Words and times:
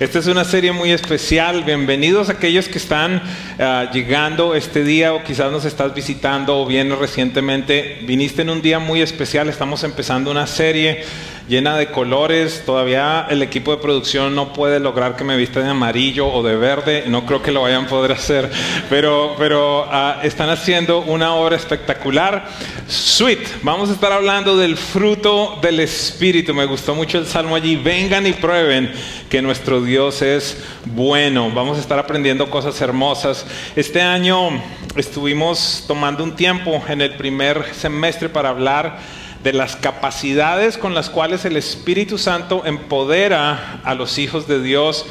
Esta 0.00 0.20
es 0.20 0.28
una 0.28 0.44
serie 0.44 0.70
muy 0.70 0.92
especial. 0.92 1.64
Bienvenidos 1.64 2.28
a 2.28 2.34
aquellos 2.34 2.68
que 2.68 2.78
están 2.78 3.16
uh, 3.16 3.92
llegando 3.92 4.54
este 4.54 4.84
día 4.84 5.12
o 5.12 5.24
quizás 5.24 5.50
nos 5.50 5.64
estás 5.64 5.92
visitando 5.92 6.56
o 6.56 6.66
vienes 6.66 6.96
recientemente. 6.96 7.98
Viniste 8.02 8.42
en 8.42 8.50
un 8.50 8.62
día 8.62 8.78
muy 8.78 9.02
especial. 9.02 9.48
Estamos 9.48 9.82
empezando 9.82 10.30
una 10.30 10.46
serie 10.46 11.02
llena 11.48 11.76
de 11.76 11.90
colores. 11.90 12.62
Todavía 12.64 13.26
el 13.28 13.42
equipo 13.42 13.70
de 13.72 13.78
producción 13.78 14.34
no 14.34 14.52
puede 14.52 14.78
lograr 14.78 15.16
que 15.16 15.24
me 15.24 15.36
vista 15.36 15.60
de 15.60 15.68
amarillo 15.68 16.28
o 16.28 16.42
de 16.42 16.56
verde. 16.56 17.04
No 17.08 17.24
creo 17.24 17.42
que 17.42 17.50
lo 17.50 17.62
vayan 17.62 17.86
a 17.86 17.88
poder 17.88 18.12
hacer, 18.12 18.50
pero, 18.90 19.34
pero 19.38 19.84
uh, 19.84 20.20
están 20.22 20.50
haciendo 20.50 21.00
una 21.00 21.34
obra 21.34 21.56
espectacular. 21.56 22.46
Sweet, 22.86 23.62
vamos 23.62 23.88
a 23.90 23.94
estar 23.94 24.12
hablando 24.12 24.56
del 24.56 24.76
fruto 24.76 25.58
del 25.62 25.80
Espíritu. 25.80 26.54
Me 26.54 26.66
gustó 26.66 26.94
mucho 26.94 27.18
el 27.18 27.26
salmo 27.26 27.56
allí. 27.56 27.76
Vengan 27.76 28.26
y 28.26 28.32
prueben 28.32 28.92
que 29.30 29.42
nuestro 29.42 29.80
Dios 29.80 30.22
es 30.22 30.62
bueno. 30.84 31.50
Vamos 31.50 31.78
a 31.78 31.80
estar 31.80 31.98
aprendiendo 31.98 32.50
cosas 32.50 32.80
hermosas. 32.80 33.46
Este 33.74 34.02
año 34.02 34.50
estuvimos 34.96 35.84
tomando 35.86 36.24
un 36.24 36.36
tiempo 36.36 36.82
en 36.88 37.00
el 37.00 37.14
primer 37.14 37.74
semestre 37.74 38.28
para 38.28 38.50
hablar 38.50 38.98
de 39.42 39.52
las 39.52 39.76
capacidades 39.76 40.78
con 40.78 40.94
las 40.94 41.10
cuales 41.10 41.44
el 41.44 41.56
Espíritu 41.56 42.18
Santo 42.18 42.62
empodera 42.64 43.80
a 43.84 43.94
los 43.94 44.18
hijos 44.18 44.48
de 44.48 44.62
Dios. 44.62 45.06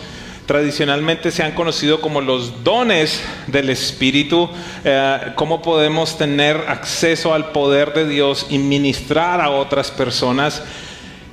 Tradicionalmente 0.45 1.31
se 1.31 1.43
han 1.43 1.53
conocido 1.53 1.99
como 1.99 2.21
los 2.21 2.63
dones 2.63 3.21
del 3.47 3.69
Espíritu, 3.69 4.49
eh, 4.85 5.33
cómo 5.35 5.61
podemos 5.61 6.17
tener 6.17 6.55
acceso 6.67 7.33
al 7.33 7.51
poder 7.51 7.93
de 7.93 8.07
Dios 8.07 8.47
y 8.49 8.57
ministrar 8.57 9.41
a 9.41 9.49
otras 9.49 9.91
personas. 9.91 10.63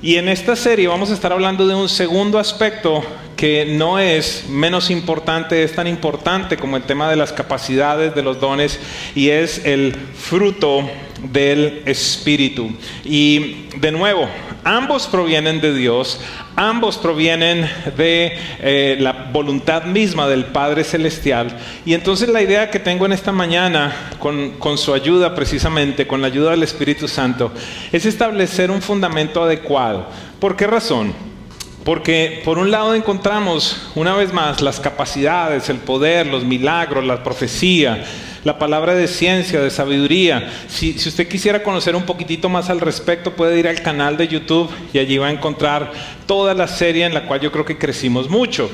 Y 0.01 0.17
en 0.17 0.29
esta 0.29 0.55
serie 0.55 0.87
vamos 0.87 1.09
a 1.09 1.13
estar 1.13 1.31
hablando 1.31 1.65
de 1.67 1.73
un 1.73 1.89
segundo 1.89 2.37
aspecto 2.37 3.03
que 3.35 3.65
no 3.65 3.99
es 3.99 4.45
menos 4.49 4.89
importante, 4.89 5.63
es 5.63 5.73
tan 5.73 5.87
importante 5.87 6.57
como 6.57 6.77
el 6.77 6.83
tema 6.83 7.09
de 7.09 7.15
las 7.15 7.33
capacidades, 7.33 8.13
de 8.15 8.21
los 8.21 8.39
dones, 8.39 8.79
y 9.15 9.29
es 9.29 9.65
el 9.65 9.93
fruto 9.93 10.89
del 11.31 11.81
Espíritu. 11.85 12.71
Y 13.03 13.67
de 13.77 13.91
nuevo, 13.91 14.27
ambos 14.63 15.07
provienen 15.07 15.61
de 15.61 15.73
Dios, 15.73 16.19
ambos 16.55 16.97
provienen 16.97 17.69
de 17.97 18.37
eh, 18.59 18.97
la 18.99 19.14
voluntad 19.35 19.83
misma 19.83 20.29
del 20.29 20.45
Padre 20.45 20.85
Celestial. 20.85 21.57
Y 21.85 21.93
entonces 21.93 22.29
la 22.29 22.41
idea 22.41 22.71
que 22.71 22.79
tengo 22.79 23.05
en 23.05 23.11
esta 23.11 23.33
mañana, 23.33 23.93
con, 24.17 24.51
con 24.51 24.77
su 24.77 24.93
ayuda 24.93 25.35
precisamente, 25.35 26.07
con 26.07 26.21
la 26.21 26.27
ayuda 26.27 26.51
del 26.51 26.63
Espíritu 26.63 27.09
Santo, 27.09 27.51
es 27.91 28.05
establecer 28.05 28.71
un 28.71 28.81
fundamento 28.81 29.43
adecuado. 29.43 30.07
¿Por 30.39 30.55
qué 30.55 30.67
razón? 30.67 31.13
Porque 31.83 32.41
por 32.45 32.57
un 32.57 32.71
lado 32.71 32.95
encontramos 32.95 33.91
una 33.93 34.15
vez 34.15 34.31
más 34.31 34.61
las 34.61 34.79
capacidades, 34.79 35.69
el 35.69 35.77
poder, 35.77 36.27
los 36.27 36.45
milagros, 36.45 37.03
la 37.05 37.21
profecía, 37.21 38.05
la 38.45 38.59
palabra 38.59 38.93
de 38.93 39.07
ciencia, 39.07 39.59
de 39.59 39.71
sabiduría. 39.71 40.51
Si, 40.67 40.91
usted 40.91 41.27
quisiera 41.27 41.63
conocer 41.63 41.95
un 41.95 42.03
poquitito 42.03 42.47
más 42.47 42.69
al 42.69 42.79
respecto, 42.79 43.35
puede 43.35 43.57
ir 43.57 43.67
al 43.67 43.81
canal 43.81 44.17
de 44.17 44.27
YouTube 44.27 44.69
y 44.93 44.99
allí 44.99 45.17
va 45.17 45.27
a 45.27 45.31
encontrar 45.31 45.91
toda 46.27 46.53
la 46.53 46.67
serie 46.67 47.05
en 47.05 47.15
la 47.15 47.25
cual 47.25 47.41
yo 47.41 47.51
creo 47.51 47.65
que 47.65 47.79
crecimos 47.79 48.29
mucho. 48.29 48.69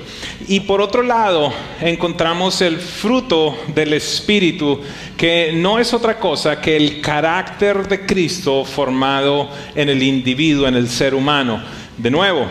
Y 0.49 0.59
por 0.59 0.81
otro 0.81 1.03
lado, 1.03 1.53
encontramos 1.79 2.61
el 2.61 2.79
fruto 2.79 3.57
del 3.73 3.93
Espíritu, 3.93 4.81
que 5.15 5.53
no 5.53 5.79
es 5.79 5.93
otra 5.93 6.19
cosa 6.19 6.59
que 6.59 6.75
el 6.75 6.99
carácter 6.99 7.87
de 7.87 8.05
Cristo 8.05 8.65
formado 8.65 9.49
en 9.73 9.87
el 9.87 10.03
individuo, 10.03 10.67
en 10.67 10.75
el 10.75 10.89
ser 10.89 11.15
humano. 11.15 11.63
De 11.97 12.11
nuevo, 12.11 12.45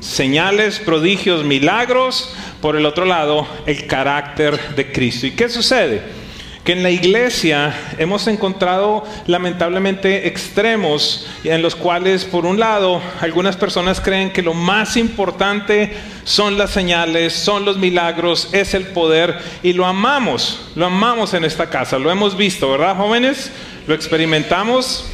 señales, 0.00 0.78
prodigios, 0.78 1.44
milagros, 1.44 2.34
por 2.62 2.76
el 2.76 2.86
otro 2.86 3.04
lado, 3.04 3.46
el 3.66 3.86
carácter 3.86 4.74
de 4.74 4.90
Cristo. 4.90 5.26
¿Y 5.26 5.32
qué 5.32 5.50
sucede? 5.50 6.19
Que 6.64 6.72
en 6.72 6.82
la 6.82 6.90
iglesia 6.90 7.74
hemos 7.98 8.26
encontrado 8.26 9.04
lamentablemente 9.26 10.28
extremos 10.28 11.26
en 11.44 11.62
los 11.62 11.74
cuales, 11.74 12.24
por 12.24 12.44
un 12.44 12.60
lado, 12.60 13.00
algunas 13.20 13.56
personas 13.56 14.00
creen 14.00 14.30
que 14.30 14.42
lo 14.42 14.52
más 14.52 14.96
importante 14.96 15.96
son 16.24 16.58
las 16.58 16.70
señales, 16.70 17.32
son 17.32 17.64
los 17.64 17.78
milagros, 17.78 18.50
es 18.52 18.74
el 18.74 18.88
poder 18.88 19.38
y 19.62 19.72
lo 19.72 19.86
amamos, 19.86 20.60
lo 20.74 20.86
amamos 20.86 21.32
en 21.32 21.44
esta 21.44 21.70
casa, 21.70 21.98
lo 21.98 22.10
hemos 22.10 22.36
visto, 22.36 22.70
¿verdad 22.70 22.96
jóvenes? 22.96 23.50
Lo 23.86 23.94
experimentamos. 23.94 25.06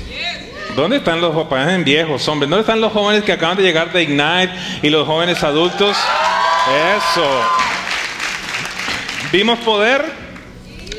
¿Dónde 0.74 0.96
están 0.98 1.20
los 1.20 1.32
jóvenes 1.32 1.84
viejos, 1.84 2.26
hombres? 2.28 2.50
¿Dónde 2.50 2.62
están 2.62 2.80
los 2.80 2.92
jóvenes 2.92 3.22
que 3.22 3.32
acaban 3.32 3.56
de 3.56 3.62
llegar 3.62 3.92
de 3.92 4.02
Ignite 4.02 4.50
y 4.82 4.90
los 4.90 5.06
jóvenes 5.06 5.42
adultos? 5.42 5.96
Eso. 6.96 7.40
¿Vimos 9.32 9.58
poder? 9.60 10.25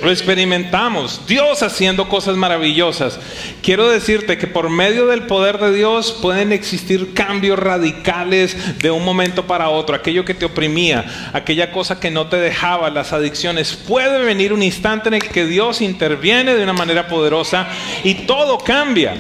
Lo 0.02 0.12
experimentamos, 0.12 1.22
Dios 1.28 1.64
haciendo 1.64 2.08
cosas 2.08 2.36
maravillosas. 2.36 3.20
Quiero 3.64 3.90
decirte 3.90 4.38
que 4.38 4.46
por 4.46 4.70
medio 4.70 5.08
del 5.08 5.24
poder 5.24 5.58
de 5.58 5.74
Dios 5.74 6.18
pueden 6.22 6.52
existir 6.52 7.14
cambios 7.14 7.58
radicales 7.58 8.78
de 8.80 8.92
un 8.92 9.04
momento 9.04 9.48
para 9.48 9.70
otro. 9.70 9.96
Aquello 9.96 10.24
que 10.24 10.36
te 10.36 10.46
oprimía, 10.46 11.32
aquella 11.34 11.72
cosa 11.72 12.00
que 12.00 12.12
no 12.12 12.28
te 12.28 12.38
dejaba, 12.38 12.92
las 12.92 13.12
adicciones. 13.12 13.74
Puede 13.74 14.24
venir 14.24 14.54
un 14.54 14.62
instante 14.62 15.08
en 15.08 15.16
el 15.16 15.28
que 15.30 15.46
Dios 15.46 15.82
interviene 15.82 16.56
de 16.56 16.64
una 16.64 16.74
manera 16.74 17.08
poderosa 17.08 17.68
y 18.04 18.14
todo 18.26 18.60
cambia. 18.60 19.16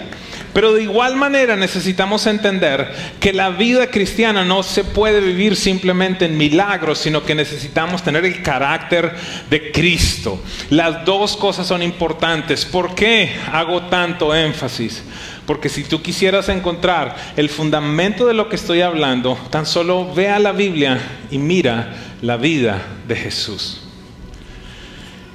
Pero 0.57 0.73
de 0.73 0.81
igual 0.81 1.16
manera 1.16 1.56
necesitamos 1.56 2.25
entender 2.25 2.91
que 3.19 3.31
la 3.31 3.51
vida 3.51 3.91
cristiana 3.91 4.44
no 4.44 4.63
se 4.63 4.84
puede 4.84 5.19
vivir 5.19 5.56
simplemente 5.56 6.25
en 6.25 6.35
milagros, 6.35 6.97
sino 6.97 7.23
que 7.23 7.35
necesitamos 7.35 8.01
tener 8.01 8.25
el 8.25 8.41
carácter 8.41 9.13
de 9.51 9.72
Cristo. 9.72 10.41
Las 10.72 11.06
dos 11.06 11.38
cosas 11.38 11.67
son 11.67 11.84
importantes. 11.84 12.66
¿Por 12.66 12.96
qué 12.96 13.35
hago 13.53 13.84
tanto 13.84 14.34
énfasis? 14.34 15.03
Porque 15.46 15.69
si 15.69 15.84
tú 15.84 16.01
quisieras 16.01 16.50
encontrar 16.50 17.16
el 17.35 17.50
fundamento 17.50 18.25
de 18.25 18.34
lo 18.34 18.50
que 18.50 18.56
estoy 18.56 18.81
hablando, 18.81 19.38
tan 19.51 19.67
solo 19.67 20.12
ve 20.12 20.29
a 20.29 20.40
la 20.40 20.53
Biblia 20.53 21.00
y 21.29 21.38
mira 21.38 22.16
la 22.23 22.38
vida 22.38 22.81
de 23.07 23.16
Jesús. 23.16 23.84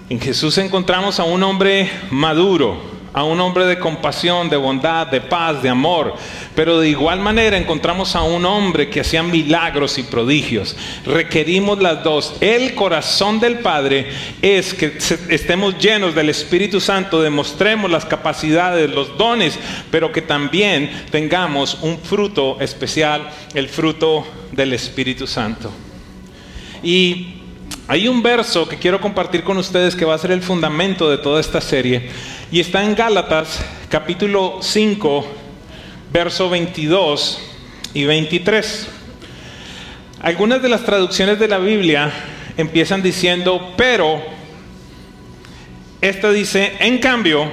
En 0.09 0.19
Jesús 0.19 0.59
encontramos 0.59 1.21
a 1.21 1.25
un 1.25 1.45
hombre 1.45 1.89
maduro, 2.11 2.92
a 3.15 3.25
un 3.25 3.41
hombre 3.41 3.67
de 3.67 3.79
compasión, 3.79 4.49
de 4.49 4.57
bondad, 4.57 5.07
de 5.07 5.21
paz, 5.21 5.63
de 5.63 5.69
amor. 5.69 6.15
Pero 6.55 6.81
de 6.81 6.89
igual 6.89 7.21
manera 7.21 7.57
encontramos 7.57 8.17
a 8.17 8.23
un 8.23 8.45
hombre 8.47 8.89
que 8.89 9.01
hacía 9.01 9.23
milagros 9.23 9.99
y 9.99 10.03
prodigios. 10.03 10.77
Requerimos 11.05 11.81
las 11.81 12.03
dos. 12.03 12.35
El 12.41 12.75
corazón 12.75 13.39
del 13.41 13.59
Padre 13.59 14.07
es 14.41 14.73
que 14.75 14.99
estemos 15.29 15.79
llenos 15.79 16.15
del 16.15 16.31
Espíritu 16.31 16.81
Santo, 16.81 17.21
demostremos 17.21 17.91
las 17.91 18.05
capacidades, 18.05 18.91
los 18.91 19.17
dones, 19.19 19.59
pero 19.91 20.13
que 20.13 20.23
también 20.23 21.05
tengamos 21.11 21.79
un 21.83 21.99
fruto 21.99 22.59
especial, 22.61 23.29
el 23.55 23.69
fruto 23.69 24.27
del 24.53 24.73
Espíritu 24.73 25.27
Santo. 25.27 25.71
Y 26.83 27.42
hay 27.89 28.09
un 28.09 28.23
verso 28.23 28.69
que 28.69 28.79
quiero 28.79 29.01
compartir 29.01 29.43
con 29.43 29.59
ustedes 29.59 29.97
que 29.97 30.05
va 30.05 30.15
a 30.15 30.19
ser 30.19 30.31
el 30.31 30.43
fundamento 30.43 31.11
de 31.11 31.19
toda 31.19 31.41
esta 31.41 31.61
serie 31.61 32.11
y 32.51 32.61
está 32.61 32.85
en 32.85 32.95
Gálatas 32.95 33.65
capítulo 33.89 34.59
5, 34.63 35.27
verso 36.13 36.49
22 36.49 37.41
y 37.95 38.05
23. 38.05 38.89
Algunas 40.23 40.63
de 40.63 40.69
las 40.69 40.85
traducciones 40.85 41.39
de 41.39 41.49
la 41.49 41.59
Biblia 41.59 42.13
empiezan 42.57 43.03
diciendo, 43.03 43.75
pero, 43.77 44.23
esta 46.01 46.31
dice, 46.31 46.75
en 46.81 46.99
cambio, 46.99 47.51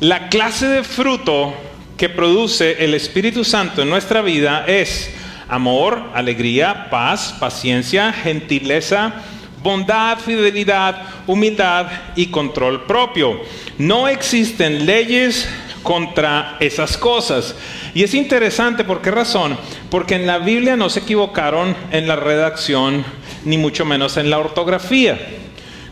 la 0.00 0.28
clase 0.28 0.66
de 0.68 0.84
fruto 0.84 1.54
que 1.96 2.08
produce 2.08 2.84
el 2.84 2.94
Espíritu 2.94 3.44
Santo 3.44 3.82
en 3.82 3.90
nuestra 3.90 4.22
vida 4.22 4.64
es 4.66 5.10
amor, 5.48 6.10
alegría, 6.14 6.88
paz, 6.90 7.34
paciencia, 7.40 8.12
gentileza, 8.12 9.14
bondad, 9.62 10.18
fidelidad, 10.18 11.02
humildad 11.26 11.86
y 12.16 12.26
control 12.26 12.84
propio. 12.84 13.40
No 13.78 14.08
existen 14.08 14.86
leyes 14.86 15.48
contra 15.82 16.56
esas 16.60 16.96
cosas. 16.96 17.54
Y 17.94 18.02
es 18.02 18.14
interesante, 18.14 18.84
¿por 18.84 19.00
qué 19.00 19.10
razón? 19.10 19.56
Porque 19.90 20.16
en 20.16 20.26
la 20.26 20.38
Biblia 20.38 20.76
no 20.76 20.90
se 20.90 21.00
equivocaron 21.00 21.74
en 21.90 22.06
la 22.06 22.16
redacción 22.16 23.04
ni 23.44 23.56
mucho 23.56 23.84
menos 23.84 24.16
en 24.16 24.30
la 24.30 24.38
ortografía. 24.38 25.18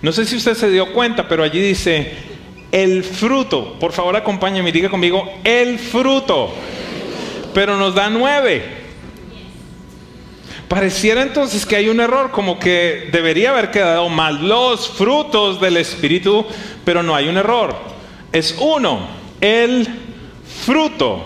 No 0.02 0.12
sé 0.12 0.26
si 0.26 0.36
usted 0.36 0.54
se 0.54 0.70
dio 0.70 0.92
cuenta, 0.92 1.26
pero 1.28 1.42
allí 1.42 1.60
dice 1.60 2.12
el 2.70 3.02
fruto. 3.02 3.78
Por 3.80 3.92
favor, 3.92 4.16
acompáñeme 4.16 4.68
y 4.68 4.72
diga 4.72 4.90
conmigo 4.90 5.40
el 5.44 5.78
fruto. 5.78 6.52
Pero 7.54 7.76
nos 7.78 7.94
da 7.94 8.10
nueve. 8.10 8.75
Pareciera 10.68 11.22
entonces 11.22 11.64
que 11.64 11.76
hay 11.76 11.88
un 11.88 12.00
error, 12.00 12.32
como 12.32 12.58
que 12.58 13.08
debería 13.12 13.50
haber 13.50 13.70
quedado 13.70 14.08
mal 14.08 14.48
los 14.48 14.88
frutos 14.88 15.60
del 15.60 15.76
Espíritu, 15.76 16.44
pero 16.84 17.04
no 17.04 17.14
hay 17.14 17.28
un 17.28 17.36
error. 17.36 17.76
Es 18.32 18.56
uno, 18.58 19.06
el 19.40 19.86
fruto, 20.64 21.24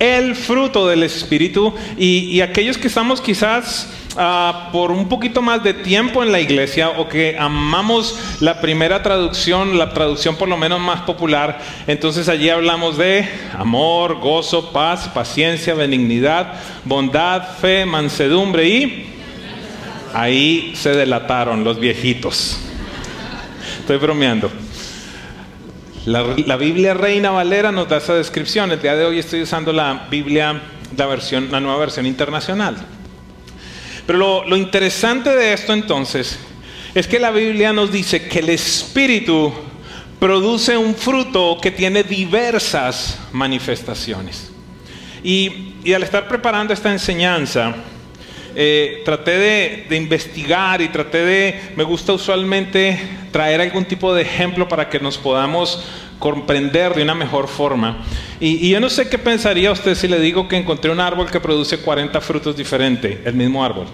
el 0.00 0.34
fruto 0.34 0.88
del 0.88 1.04
Espíritu. 1.04 1.72
Y, 1.96 2.40
aquellos 2.40 2.78
que 2.78 2.88
estamos 2.88 3.20
quizás 3.20 3.88
ah, 4.16 4.68
por 4.72 4.90
un 4.90 5.08
poquito 5.08 5.42
más 5.42 5.62
de 5.62 5.74
tiempo 5.74 6.22
en 6.22 6.32
la 6.32 6.40
iglesia 6.40 6.90
o 6.90 7.08
que 7.08 7.36
amamos 7.38 8.18
la 8.40 8.60
primera 8.60 9.02
traducción, 9.02 9.78
la 9.78 9.92
traducción 9.92 10.36
por 10.36 10.48
lo 10.48 10.56
menos 10.56 10.80
más 10.80 11.02
popular, 11.02 11.60
entonces 11.86 12.28
allí 12.28 12.48
hablamos 12.48 12.96
de 12.96 13.28
amor, 13.58 14.20
gozo, 14.20 14.72
paz, 14.72 15.08
paciencia, 15.08 15.74
benignidad, 15.74 16.54
bondad, 16.84 17.56
fe, 17.60 17.86
mansedumbre 17.86 18.68
y 18.68 19.06
ahí 20.14 20.72
se 20.74 20.90
delataron 20.90 21.64
los 21.64 21.78
viejitos. 21.78 22.58
Estoy 23.80 23.96
bromeando. 23.98 24.50
La, 26.06 26.56
Biblia 26.56 26.94
Reina 26.94 27.30
Valera 27.30 27.72
nos 27.72 27.88
da 27.88 27.98
esa 27.98 28.14
descripción. 28.14 28.70
El 28.72 28.80
día 28.80 28.96
de 28.96 29.04
hoy 29.04 29.18
estoy 29.18 29.42
usando 29.42 29.72
la 29.72 30.06
Biblia, 30.10 30.60
la, 30.96 31.06
versión, 31.06 31.48
la 31.50 31.60
nueva 31.60 31.78
versión 31.78 32.06
internacional. 32.06 32.76
Pero 34.10 34.44
lo, 34.44 34.56
interesante 34.56 35.30
de 35.30 35.52
esto 35.52 35.72
entonces 35.72 36.36
es 36.96 37.06
que 37.06 37.20
la 37.20 37.30
Biblia 37.30 37.72
nos 37.72 37.92
dice 37.92 38.26
que 38.26 38.40
el 38.40 38.48
Espíritu 38.48 39.52
produce 40.18 40.76
un 40.76 40.96
fruto 40.96 41.58
que 41.62 41.70
tiene 41.70 42.02
diversas 42.02 43.20
manifestaciones. 43.30 44.50
Y 45.22 45.92
al 45.92 46.02
estar 46.02 46.26
preparando 46.26 46.74
esta 46.74 46.90
enseñanza, 46.90 47.72
eh, 48.56 49.02
traté 49.04 49.38
de, 49.88 49.96
investigar 49.96 50.80
y 50.80 50.88
traté 50.88 51.18
de, 51.18 51.60
me 51.76 51.84
gusta 51.84 52.12
usualmente 52.12 52.98
traer 53.30 53.60
algún 53.60 53.84
tipo 53.84 54.12
de 54.14 54.22
ejemplo 54.22 54.68
para 54.68 54.88
que 54.88 54.98
nos 54.98 55.18
podamos 55.18 55.84
comprender 56.18 56.94
de 56.94 57.02
una 57.02 57.14
mejor 57.14 57.48
forma. 57.48 58.04
Y, 58.40 58.68
yo 58.70 58.80
no 58.80 58.90
sé 58.90 59.08
qué 59.08 59.18
pensaría 59.18 59.70
usted 59.70 59.94
si 59.94 60.08
le 60.08 60.18
digo 60.18 60.48
que 60.48 60.56
encontré 60.56 60.90
un 60.90 61.00
árbol 61.00 61.30
que 61.30 61.40
produce 61.40 61.78
40 61.78 62.20
frutos 62.20 62.56
diferentes, 62.56 63.18
el 63.24 63.34
mismo 63.34 63.64
árbol. 63.64 63.86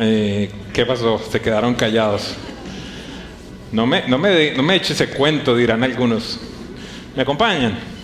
Eh, 0.00 0.50
¿Qué 0.72 0.86
pasó? 0.86 1.20
Se 1.30 1.40
quedaron 1.40 1.74
callados. 1.74 2.34
No 3.72 3.86
me, 3.86 4.06
no, 4.08 4.18
me, 4.18 4.52
no 4.52 4.62
me 4.62 4.76
eche 4.76 4.94
ese 4.94 5.10
cuento, 5.10 5.54
dirán 5.54 5.82
algunos. 5.84 6.40
¿Me 7.14 7.22
acompañan? 7.22 7.97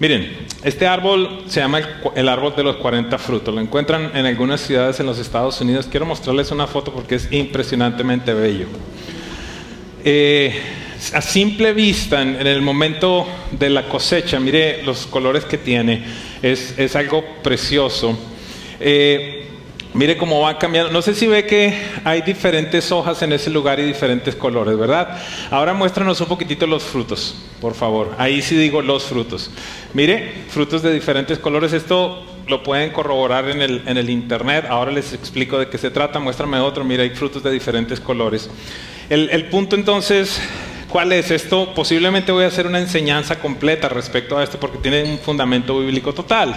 Miren, 0.00 0.46
este 0.64 0.86
árbol 0.86 1.42
se 1.46 1.60
llama 1.60 1.82
el, 2.14 2.28
árbol 2.28 2.54
de 2.56 2.62
los 2.62 2.76
40 2.76 3.18
frutos. 3.18 3.54
Lo 3.54 3.60
encuentran 3.60 4.10
en 4.14 4.24
algunas 4.24 4.62
ciudades 4.62 4.98
en 4.98 5.04
los 5.04 5.18
Estados 5.18 5.60
Unidos. 5.60 5.86
Quiero 5.90 6.06
mostrarles 6.06 6.50
una 6.50 6.66
foto 6.66 6.90
porque 6.90 7.16
es 7.16 7.30
impresionantemente 7.30 8.32
bello. 8.32 8.66
Eh, 10.02 10.58
a 11.12 11.20
simple 11.20 11.74
vista, 11.74 12.22
en, 12.22 12.46
el 12.46 12.62
momento 12.62 13.26
de 13.52 13.68
la 13.68 13.88
cosecha, 13.88 14.40
mire 14.40 14.82
los 14.84 15.06
colores 15.06 15.44
que 15.44 15.58
tiene. 15.58 16.02
Es, 16.40 16.96
algo 16.96 17.22
precioso. 17.42 18.18
Eh, 18.80 19.36
Mire 19.92 20.16
cómo 20.16 20.40
va 20.40 20.56
cambiando. 20.56 20.92
No 20.92 21.02
sé 21.02 21.14
si 21.14 21.26
ve 21.26 21.46
que 21.46 21.74
hay 22.04 22.22
diferentes 22.22 22.92
hojas 22.92 23.22
en 23.22 23.32
ese 23.32 23.50
lugar 23.50 23.80
y 23.80 23.82
diferentes 23.82 24.36
colores, 24.36 24.78
¿verdad? 24.78 25.20
Ahora 25.50 25.74
muéstranos 25.74 26.20
un 26.20 26.28
poquitito 26.28 26.64
los 26.64 26.84
frutos, 26.84 27.34
por 27.60 27.74
favor. 27.74 28.14
Ahí 28.18 28.42
sí 28.42 28.56
digo 28.56 28.82
los 28.82 29.04
frutos. 29.04 29.50
Mire, 29.94 30.32
frutos 30.48 30.82
de 30.82 30.92
diferentes 30.92 31.38
colores. 31.38 31.72
Esto 31.72 32.24
lo 32.46 32.62
pueden 32.62 32.90
corroborar 32.90 33.48
en 33.48 33.62
el, 33.62 33.82
en 33.86 33.96
el 33.96 34.10
internet. 34.10 34.66
Ahora 34.68 34.90
les 34.90 35.12
explico 35.12 35.58
de 35.58 35.68
qué 35.68 35.78
se 35.78 35.90
trata. 35.90 36.18
Muéstrame 36.18 36.58
otro. 36.58 36.84
Mire, 36.84 37.04
hay 37.04 37.10
frutos 37.10 37.42
de 37.42 37.50
diferentes 37.50 38.00
colores. 38.00 38.50
El, 39.08 39.44
punto 39.46 39.76
entonces 39.76 40.40
¿Cuál 40.88 41.12
es 41.12 41.30
esto? 41.30 41.72
Posiblemente 41.72 42.32
voy 42.32 42.42
a 42.42 42.48
hacer 42.48 42.66
una 42.66 42.80
enseñanza 42.80 43.38
completa 43.38 43.88
respecto 43.88 44.36
a 44.36 44.42
esto 44.42 44.58
porque 44.58 44.78
tiene 44.78 45.04
un 45.04 45.20
fundamento 45.20 45.78
bíblico 45.78 46.12
total. 46.12 46.50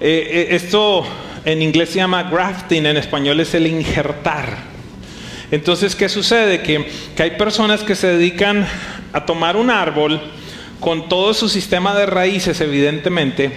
Eh, 0.00 0.28
eh, 0.32 0.46
esto 0.50 1.06
en 1.44 1.62
inglés 1.62 1.90
se 1.90 1.96
llama 1.96 2.24
grafting, 2.24 2.86
en 2.86 2.96
español 2.96 3.38
es 3.38 3.54
el 3.54 3.68
injertar. 3.68 4.75
Entonces, 5.50 5.94
¿qué 5.94 6.08
sucede? 6.08 6.62
Que, 6.62 6.90
que 7.16 7.22
hay 7.22 7.30
personas 7.32 7.82
que 7.82 7.94
se 7.94 8.08
dedican 8.08 8.66
a 9.12 9.24
tomar 9.24 9.56
un 9.56 9.70
árbol 9.70 10.20
con 10.80 11.08
todo 11.08 11.34
su 11.34 11.48
sistema 11.48 11.94
de 11.94 12.06
raíces, 12.06 12.60
evidentemente, 12.60 13.52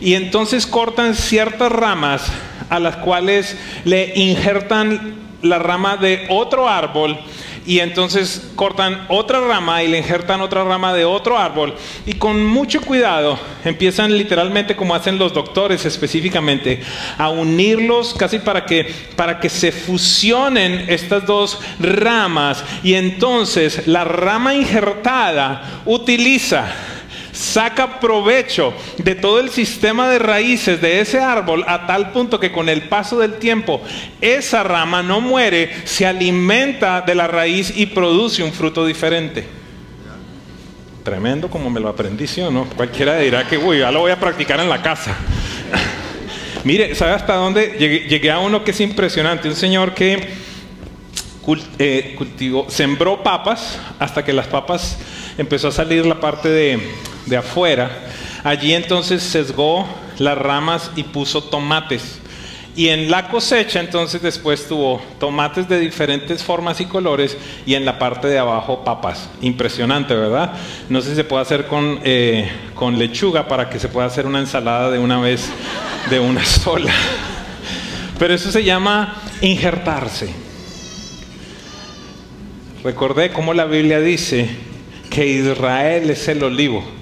y 0.00 0.14
entonces 0.14 0.66
cortan 0.66 1.14
ciertas 1.14 1.70
ramas 1.70 2.32
a 2.70 2.80
las 2.80 2.96
cuales 2.96 3.56
le 3.84 4.12
injertan 4.16 5.14
la 5.42 5.58
rama 5.58 5.96
de 5.96 6.26
otro 6.28 6.68
árbol 6.68 7.18
y 7.66 7.78
entonces 7.78 8.50
cortan 8.56 9.06
otra 9.08 9.40
rama 9.40 9.82
y 9.82 9.88
le 9.88 9.98
injertan 9.98 10.40
otra 10.40 10.64
rama 10.64 10.92
de 10.92 11.04
otro 11.04 11.38
árbol. 11.38 11.74
Y 12.06 12.14
con 12.14 12.44
mucho 12.44 12.80
cuidado 12.80 13.38
empiezan 13.64 14.16
literalmente 14.16 14.74
como 14.76 14.94
hacen 14.94 15.18
los 15.18 15.32
doctores 15.32 15.84
específicamente 15.84 16.82
a 17.18 17.30
unirlos 17.30 18.14
casi 18.14 18.38
para 18.38 18.66
que 18.66 18.92
para 19.16 19.38
que 19.38 19.48
se 19.48 19.70
fusionen 19.72 20.86
estas 20.88 21.26
dos 21.26 21.58
ramas. 21.78 22.64
Y 22.82 22.94
entonces 22.94 23.86
la 23.86 24.04
rama 24.04 24.54
injertada 24.54 25.82
utiliza 25.84 26.72
saca 27.32 27.98
provecho 27.98 28.74
de 28.98 29.14
todo 29.14 29.40
el 29.40 29.50
sistema 29.50 30.08
de 30.10 30.18
raíces 30.18 30.80
de 30.80 31.00
ese 31.00 31.18
árbol 31.18 31.64
a 31.66 31.86
tal 31.86 32.12
punto 32.12 32.38
que 32.38 32.52
con 32.52 32.68
el 32.68 32.82
paso 32.82 33.18
del 33.18 33.34
tiempo 33.34 33.80
esa 34.20 34.62
rama 34.62 35.02
no 35.02 35.20
muere, 35.20 35.70
se 35.84 36.06
alimenta 36.06 37.00
de 37.00 37.14
la 37.14 37.26
raíz 37.26 37.72
y 37.74 37.86
produce 37.86 38.42
un 38.42 38.52
fruto 38.52 38.86
diferente. 38.86 39.46
Tremendo 41.02 41.50
como 41.50 41.68
me 41.68 41.80
lo 41.80 41.88
aprendí, 41.88 42.28
¿sí 42.28 42.40
o 42.42 42.50
no? 42.50 42.66
Cualquiera 42.76 43.16
dirá 43.16 43.48
que, 43.48 43.58
uy, 43.58 43.80
ya 43.80 43.90
lo 43.90 44.00
voy 44.00 44.12
a 44.12 44.20
practicar 44.20 44.60
en 44.60 44.68
la 44.68 44.80
casa. 44.80 45.16
Mire, 46.64 46.94
¿sabe 46.94 47.12
hasta 47.12 47.34
dónde? 47.34 47.74
Llegué, 48.08 48.30
a 48.30 48.38
uno 48.38 48.62
que 48.62 48.70
es 48.70 48.80
impresionante, 48.80 49.48
un 49.48 49.56
señor 49.56 49.94
que 49.94 50.28
eh, 51.78 52.14
cultivó, 52.16 52.66
sembró 52.68 53.20
papas 53.24 53.80
hasta 53.98 54.24
que 54.24 54.32
las 54.32 54.46
papas 54.46 54.96
empezó 55.38 55.68
a 55.68 55.72
salir 55.72 56.06
la 56.06 56.20
parte 56.20 56.48
de, 56.48 56.78
de 57.26 57.36
afuera, 57.36 57.90
allí 58.44 58.72
entonces 58.74 59.22
sesgó 59.22 59.86
las 60.18 60.36
ramas 60.38 60.90
y 60.96 61.04
puso 61.04 61.42
tomates. 61.42 62.18
Y 62.74 62.88
en 62.88 63.10
la 63.10 63.28
cosecha 63.28 63.80
entonces 63.80 64.22
después 64.22 64.66
tuvo 64.66 65.02
tomates 65.20 65.68
de 65.68 65.78
diferentes 65.78 66.42
formas 66.42 66.80
y 66.80 66.86
colores 66.86 67.36
y 67.66 67.74
en 67.74 67.84
la 67.84 67.98
parte 67.98 68.28
de 68.28 68.38
abajo 68.38 68.82
papas. 68.82 69.28
Impresionante, 69.42 70.14
¿verdad? 70.14 70.54
No 70.88 71.02
sé 71.02 71.10
si 71.10 71.16
se 71.16 71.24
puede 71.24 71.42
hacer 71.42 71.66
con, 71.66 72.00
eh, 72.02 72.50
con 72.74 72.98
lechuga 72.98 73.46
para 73.46 73.68
que 73.68 73.78
se 73.78 73.88
pueda 73.88 74.06
hacer 74.06 74.26
una 74.26 74.38
ensalada 74.38 74.90
de 74.90 74.98
una 74.98 75.20
vez, 75.20 75.50
de 76.08 76.18
una 76.18 76.44
sola. 76.46 76.92
Pero 78.18 78.32
eso 78.32 78.50
se 78.50 78.64
llama 78.64 79.16
injertarse. 79.42 80.32
Recordé 82.82 83.32
cómo 83.32 83.52
la 83.52 83.66
Biblia 83.66 84.00
dice 84.00 84.48
que 85.10 85.26
Israel 85.26 86.08
es 86.08 86.26
el 86.28 86.42
olivo 86.42 87.01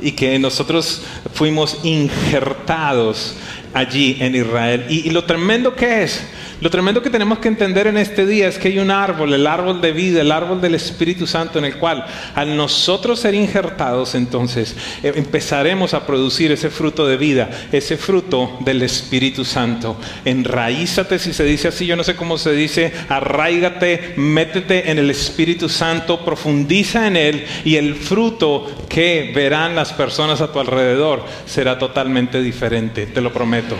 y 0.00 0.12
que 0.12 0.38
nosotros 0.38 1.02
fuimos 1.34 1.78
injertados 1.84 3.36
allí 3.74 4.16
en 4.20 4.34
Israel. 4.34 4.86
Y, 4.88 5.10
lo 5.10 5.24
tremendo 5.24 5.74
que 5.74 6.02
es 6.02 6.22
lo 6.60 6.70
tremendo 6.70 7.02
que 7.02 7.10
tenemos 7.10 7.38
que 7.38 7.46
entender 7.46 7.86
en 7.86 7.96
este 7.96 8.26
día 8.26 8.48
es 8.48 8.58
que 8.58 8.68
hay 8.68 8.78
un 8.80 8.90
árbol, 8.90 9.32
el 9.32 9.46
árbol 9.46 9.80
de 9.80 9.92
vida, 9.92 10.20
el 10.20 10.32
árbol 10.32 10.60
del 10.60 10.74
Espíritu 10.74 11.26
Santo, 11.26 11.58
en 11.60 11.64
el 11.64 11.76
cual 11.76 12.04
al 12.34 12.56
nosotros 12.56 13.20
ser 13.20 13.34
injertados, 13.34 14.16
entonces 14.16 14.74
eh, 15.04 15.12
empezaremos 15.14 15.94
a 15.94 16.04
producir 16.04 16.50
ese 16.50 16.70
fruto 16.70 17.06
de 17.06 17.16
vida, 17.16 17.48
ese 17.70 17.96
fruto 17.96 18.58
del 18.60 18.82
Espíritu 18.82 19.44
Santo. 19.44 19.96
Enraízate, 20.24 21.20
si 21.20 21.32
se 21.32 21.44
dice 21.44 21.68
así, 21.68 21.86
yo 21.86 21.94
no 21.94 22.02
sé 22.02 22.16
cómo 22.16 22.38
se 22.38 22.52
dice, 22.52 22.92
arraigate, 23.08 24.14
métete 24.16 24.90
en 24.90 24.98
el 24.98 25.10
Espíritu 25.10 25.68
Santo, 25.68 26.24
profundiza 26.24 27.06
en 27.06 27.16
él 27.16 27.46
y 27.64 27.76
el 27.76 27.94
fruto 27.94 28.66
que 28.88 29.32
verán 29.32 29.76
las 29.76 29.92
personas 29.92 30.40
a 30.40 30.50
tu 30.52 30.58
alrededor 30.58 31.24
será 31.46 31.78
totalmente 31.78 32.42
diferente, 32.42 33.06
te 33.06 33.20
lo 33.20 33.32
prometo. 33.32 33.76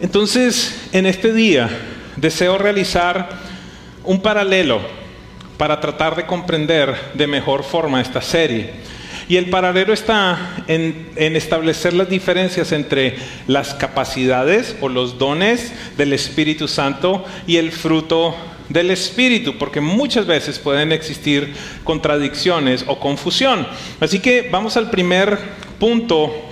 Entonces, 0.00 0.88
en 0.92 1.06
este 1.06 1.32
día 1.32 1.68
deseo 2.16 2.56
realizar 2.56 3.28
un 4.04 4.20
paralelo 4.22 4.80
para 5.56 5.80
tratar 5.80 6.14
de 6.14 6.24
comprender 6.24 6.94
de 7.14 7.26
mejor 7.26 7.64
forma 7.64 8.00
esta 8.00 8.22
serie. 8.22 8.70
Y 9.28 9.36
el 9.36 9.50
paralelo 9.50 9.92
está 9.92 10.64
en, 10.68 11.10
establecer 11.16 11.92
las 11.92 12.08
diferencias 12.08 12.72
entre 12.72 13.16
las 13.46 13.74
capacidades 13.74 14.76
o 14.80 14.88
los 14.88 15.18
dones 15.18 15.72
del 15.98 16.12
Espíritu 16.12 16.68
Santo 16.68 17.24
y 17.46 17.56
el 17.56 17.72
fruto 17.72 18.34
del 18.68 18.90
Espíritu, 18.90 19.58
porque 19.58 19.80
muchas 19.80 20.26
veces 20.26 20.58
pueden 20.58 20.92
existir 20.92 21.52
contradicciones 21.84 22.84
o 22.86 23.00
confusión. 23.00 23.66
Así 24.00 24.20
que 24.20 24.48
vamos 24.50 24.76
al 24.76 24.90
primer 24.90 25.38
punto 25.78 26.47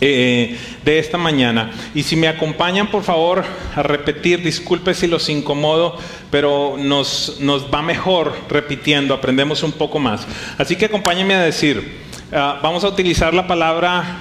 eh, 0.00 0.56
de 0.84 0.98
esta 0.98 1.18
mañana. 1.18 1.72
Y 1.94 2.04
si 2.04 2.14
me 2.14 2.28
acompañan, 2.28 2.88
por 2.88 3.02
favor, 3.02 3.44
a 3.74 3.82
repetir, 3.82 4.42
disculpe 4.42 4.94
si 4.94 5.06
los 5.06 5.28
incomodo, 5.28 5.96
pero 6.30 6.76
nos, 6.78 7.38
nos 7.40 7.72
va 7.72 7.82
mejor 7.82 8.34
repitiendo, 8.48 9.12
aprendemos 9.12 9.62
un 9.62 9.72
poco 9.72 9.98
más. 9.98 10.26
Así 10.56 10.76
que 10.76 10.84
acompáñenme 10.84 11.34
a 11.34 11.42
decir, 11.42 11.98
ah, 12.32 12.60
vamos 12.62 12.84
a 12.84 12.88
utilizar 12.88 13.34
la 13.34 13.46
palabra 13.46 14.20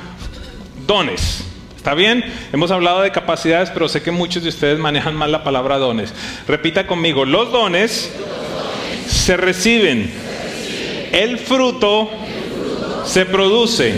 dones. 0.88 1.44
¿Está 1.76 1.94
bien? 1.94 2.26
Hemos 2.52 2.72
hablado 2.72 3.02
de 3.02 3.12
capacidades, 3.12 3.70
pero 3.70 3.88
sé 3.88 4.02
que 4.02 4.12
muchos 4.12 4.44
de 4.44 4.50
ustedes 4.50 4.80
manejan 4.80 5.16
mal 5.16 5.32
la 5.32 5.44
palabra 5.44 5.78
dones. 5.78 6.14
Repita 6.48 6.88
conmigo, 6.88 7.24
los 7.24 7.52
dones 7.52 8.12
se 9.08 9.38
reciben, 9.38 10.12
el 11.14 11.38
fruto 11.38 12.10
se 13.06 13.26
produce. 13.26 13.94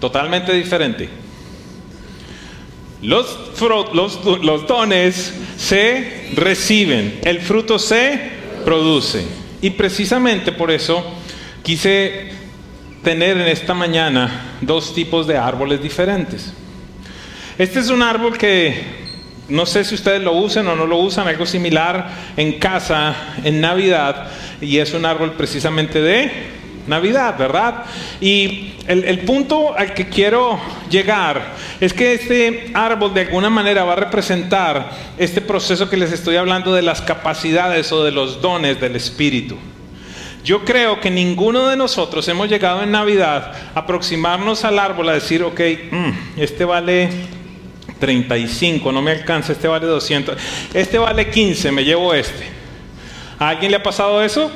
Totalmente 0.00 0.52
diferente. 0.52 1.08
Los, 3.02 3.38
los, 3.92 4.66
dones 4.66 5.32
se 5.56 6.30
reciben, 6.34 7.20
el 7.24 7.40
fruto 7.40 7.78
se 7.78 8.18
produce. 8.64 9.24
Y 9.60 9.70
precisamente 9.70 10.52
por 10.52 10.70
eso 10.70 11.04
quise 11.62 12.30
tener 13.02 13.36
en 13.38 13.46
esta 13.46 13.74
mañana 13.74 14.56
dos 14.60 14.94
tipos 14.94 15.26
de 15.26 15.36
árboles 15.36 15.80
diferentes. 15.82 16.52
Este 17.56 17.80
es 17.80 17.90
un 17.90 18.02
árbol 18.02 18.36
que 18.36 18.98
no 19.48 19.64
sé 19.64 19.84
si 19.84 19.94
ustedes 19.94 20.22
lo 20.22 20.32
usan 20.32 20.66
o 20.68 20.76
no 20.76 20.86
lo 20.86 20.98
usan, 20.98 21.26
algo 21.26 21.46
similar 21.46 22.10
en 22.36 22.58
casa, 22.58 23.14
en 23.42 23.60
Navidad, 23.60 24.28
y 24.60 24.78
es 24.78 24.92
un 24.92 25.06
árbol 25.06 25.32
precisamente 25.32 26.00
de 26.00 26.57
Navidad, 26.88 27.36
¿verdad? 27.38 27.84
Y 28.20 28.74
el, 28.86 29.04
el, 29.04 29.20
punto 29.20 29.76
al 29.76 29.94
que 29.94 30.08
quiero 30.08 30.58
llegar 30.90 31.54
es 31.80 31.92
que 31.92 32.14
este 32.14 32.70
árbol 32.74 33.14
de 33.14 33.22
alguna 33.22 33.50
manera 33.50 33.84
va 33.84 33.92
a 33.92 33.96
representar 33.96 34.90
este 35.18 35.40
proceso 35.40 35.88
que 35.88 35.96
les 35.96 36.12
estoy 36.12 36.36
hablando 36.36 36.74
de 36.74 36.82
las 36.82 37.02
capacidades 37.02 37.92
o 37.92 38.04
de 38.04 38.12
los 38.12 38.40
dones 38.40 38.80
del 38.80 38.96
Espíritu. 38.96 39.56
Yo 40.44 40.64
creo 40.64 41.00
que 41.00 41.10
ninguno 41.10 41.68
de 41.68 41.76
nosotros 41.76 42.26
hemos 42.28 42.48
llegado 42.48 42.82
en 42.82 42.90
Navidad 42.90 43.52
a 43.74 43.80
aproximarnos 43.80 44.64
al 44.64 44.78
árbol 44.78 45.10
a 45.10 45.12
decir, 45.12 45.42
ok, 45.42 45.60
mm, 45.90 46.10
este 46.38 46.64
vale 46.64 47.10
35, 47.98 48.92
no 48.92 49.02
me 49.02 49.10
alcanza, 49.10 49.52
este 49.52 49.68
vale 49.68 49.86
200, 49.86 50.36
este 50.72 50.98
vale 50.98 51.28
15, 51.28 51.72
me 51.72 51.84
llevo 51.84 52.14
este. 52.14 52.46
¿A 53.38 53.50
alguien 53.50 53.72
le 53.72 53.76
ha 53.76 53.82
pasado 53.82 54.22
eso? 54.22 54.50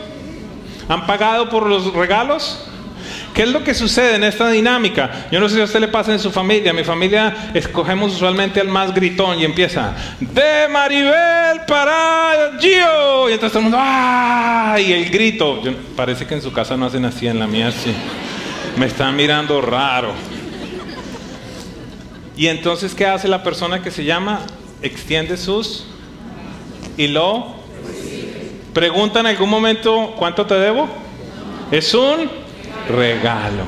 ¿Han 0.92 1.06
pagado 1.06 1.48
por 1.48 1.66
los 1.66 1.92
regalos? 1.94 2.58
¿Qué 3.32 3.44
es 3.44 3.48
lo 3.48 3.64
que 3.64 3.72
sucede 3.72 4.16
en 4.16 4.24
esta 4.24 4.50
dinámica? 4.50 5.26
Yo 5.30 5.40
no 5.40 5.48
sé 5.48 5.54
si 5.54 5.60
a 5.62 5.64
usted 5.64 5.80
le 5.80 5.88
pasa 5.88 6.12
en 6.12 6.18
su 6.18 6.30
familia. 6.30 6.74
Mi 6.74 6.84
familia 6.84 7.50
escogemos 7.54 8.12
usualmente 8.12 8.60
al 8.60 8.68
más 8.68 8.92
gritón 8.92 9.38
y 9.40 9.46
empieza 9.46 9.94
de 10.20 10.68
Maribel 10.70 11.62
para 11.66 12.58
Gio. 12.60 13.30
Y 13.30 13.32
entonces 13.32 13.52
todo 13.52 13.60
el 13.60 13.64
mundo, 13.64 13.78
¡ah! 13.80 14.76
Y 14.78 14.92
el 14.92 15.08
grito. 15.08 15.62
parece 15.96 16.26
que 16.26 16.34
en 16.34 16.42
su 16.42 16.52
casa 16.52 16.76
no 16.76 16.84
hacen 16.84 17.06
así, 17.06 17.26
en 17.26 17.38
la 17.38 17.46
mía 17.46 17.72
sí. 17.72 17.94
Me 18.76 18.84
están 18.84 19.16
mirando 19.16 19.62
raro. 19.62 20.12
Y 22.36 22.48
entonces, 22.48 22.94
¿qué 22.94 23.06
hace 23.06 23.28
la 23.28 23.42
persona 23.42 23.80
que 23.80 23.90
se 23.90 24.04
llama? 24.04 24.40
Extiende 24.82 25.38
sus 25.38 25.86
y 26.98 27.08
lo 27.08 27.61
pregunta 28.72 29.20
en 29.20 29.26
algún 29.26 29.50
momento, 29.50 30.14
¿cuánto 30.16 30.46
te 30.46 30.54
debo? 30.54 30.88
Es 31.70 31.94
un 31.94 32.30
regalo. 32.88 33.64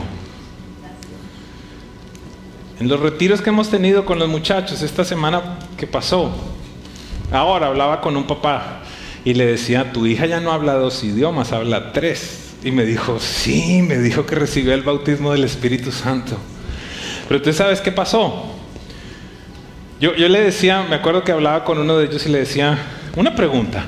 En 2.81 2.89
los 2.89 3.01
retiros 3.01 3.41
que 3.41 3.51
hemos 3.51 3.71
tenido 3.71 4.05
con 4.05 4.19
los 4.19 4.29
muchachos 4.29 4.83
esta 4.83 5.05
semana 5.05 5.59
que 5.77 5.87
pasó, 5.87 6.33
ahora 7.31 7.69
hablaba 7.69 8.01
con 8.01 8.17
un 8.17 8.27
papá 8.27 8.81
y 9.25 9.35
le 9.35 9.47
decía, 9.47 9.93
tu 9.93 10.07
hija 10.07 10.27
ya 10.27 10.41
no 10.41 10.53
habla 10.53 10.75
dos 10.75 11.03
idiomas, 11.05 11.53
habla 11.53 11.93
tres. 11.93 12.57
Y 12.65 12.73
me 12.73 12.85
dijo, 12.85 13.21
sí, 13.21 13.83
me 13.83 13.99
dijo 13.99 14.27
que 14.27 14.35
recibió 14.35 14.75
el 14.75 14.83
bautismo 14.83 15.33
del 15.33 15.45
Espíritu 15.45 15.93
Santo. 15.93 16.37
Pero 17.29 17.41
tú 17.41 17.53
sabes 17.53 17.81
qué 17.81 17.93
pasó. 17.93 18.45
Yo, 20.01 20.15
yo 20.15 20.29
le 20.29 20.41
decía, 20.41 20.85
me 20.89 20.97
acuerdo 20.97 21.25
que 21.25 21.33
hablaba 21.33 21.65
con 21.65 21.79
uno 21.79 21.97
de 21.97 22.07
ellos 22.07 22.27
y 22.27 22.31
le 22.31 22.41
decía, 22.41 22.79
una 23.17 23.35
pregunta, 23.35 23.87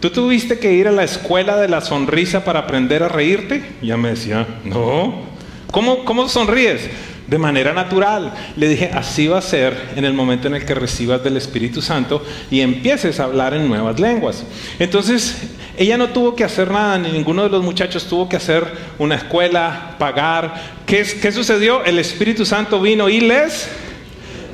¿Tú 0.00 0.10
tuviste 0.10 0.58
que 0.58 0.72
ir 0.72 0.86
a 0.86 0.92
la 0.92 1.02
escuela 1.02 1.56
de 1.56 1.68
la 1.68 1.80
sonrisa 1.80 2.44
para 2.44 2.60
aprender 2.60 3.02
a 3.02 3.08
reírte? 3.08 3.62
ya 3.82 3.96
me 3.96 4.10
decía, 4.10 4.46
no. 4.64 5.26
¿Cómo, 5.72 6.04
¿Cómo 6.04 6.28
sonríes? 6.28 6.88
De 7.26 7.36
manera 7.36 7.72
natural. 7.72 8.32
Le 8.56 8.68
dije, 8.68 8.90
así 8.94 9.26
va 9.26 9.38
a 9.38 9.42
ser 9.42 9.76
en 9.96 10.04
el 10.04 10.14
momento 10.14 10.46
en 10.46 10.54
el 10.54 10.64
que 10.64 10.74
recibas 10.74 11.22
del 11.24 11.36
Espíritu 11.36 11.82
Santo 11.82 12.24
y 12.50 12.60
empieces 12.60 13.18
a 13.18 13.24
hablar 13.24 13.54
en 13.54 13.68
nuevas 13.68 13.98
lenguas. 13.98 14.44
Entonces, 14.78 15.36
ella 15.76 15.98
no 15.98 16.08
tuvo 16.10 16.36
que 16.36 16.44
hacer 16.44 16.70
nada, 16.70 16.96
ni 16.98 17.10
ninguno 17.10 17.42
de 17.42 17.50
los 17.50 17.64
muchachos 17.64 18.06
tuvo 18.06 18.28
que 18.28 18.36
hacer 18.36 18.64
una 18.98 19.16
escuela, 19.16 19.96
pagar. 19.98 20.54
¿Qué, 20.86 21.04
qué 21.20 21.32
sucedió? 21.32 21.84
El 21.84 21.98
Espíritu 21.98 22.46
Santo 22.46 22.80
vino 22.80 23.08
y 23.08 23.20
les 23.20 23.68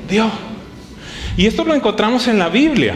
dio. 0.09 0.31
Y 1.37 1.47
esto 1.47 1.65
lo 1.65 1.75
encontramos 1.75 2.29
en 2.29 2.39
la 2.39 2.49
Biblia. 2.49 2.95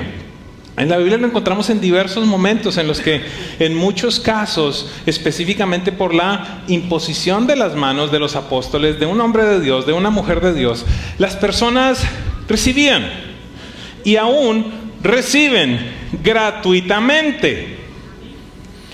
En 0.79 0.89
la 0.89 0.97
Biblia 0.97 1.19
lo 1.19 1.27
encontramos 1.27 1.71
en 1.71 1.81
diversos 1.81 2.25
momentos 2.25 2.77
en 2.77 2.87
los 2.87 3.01
que 3.01 3.21
en 3.59 3.75
muchos 3.75 4.21
casos, 4.21 4.89
específicamente 5.07 5.91
por 5.91 6.15
la 6.15 6.63
imposición 6.69 7.49
de 7.49 7.57
las 7.57 7.75
manos 7.75 8.13
de 8.13 8.21
los 8.21 8.37
apóstoles, 8.37 9.01
de 9.01 9.07
un 9.07 9.21
hombre 9.21 9.45
de 9.45 9.61
Dios, 9.61 9.87
de 9.87 9.93
una 9.93 10.11
mujer 10.11 10.41
de 10.41 10.55
Dios, 10.55 10.87
las 11.19 11.35
personas 11.35 12.05
recibían 12.47 13.11
y 14.05 14.17
aún 14.17 14.73
reciben 15.03 15.81
gratuitamente. 16.23 17.79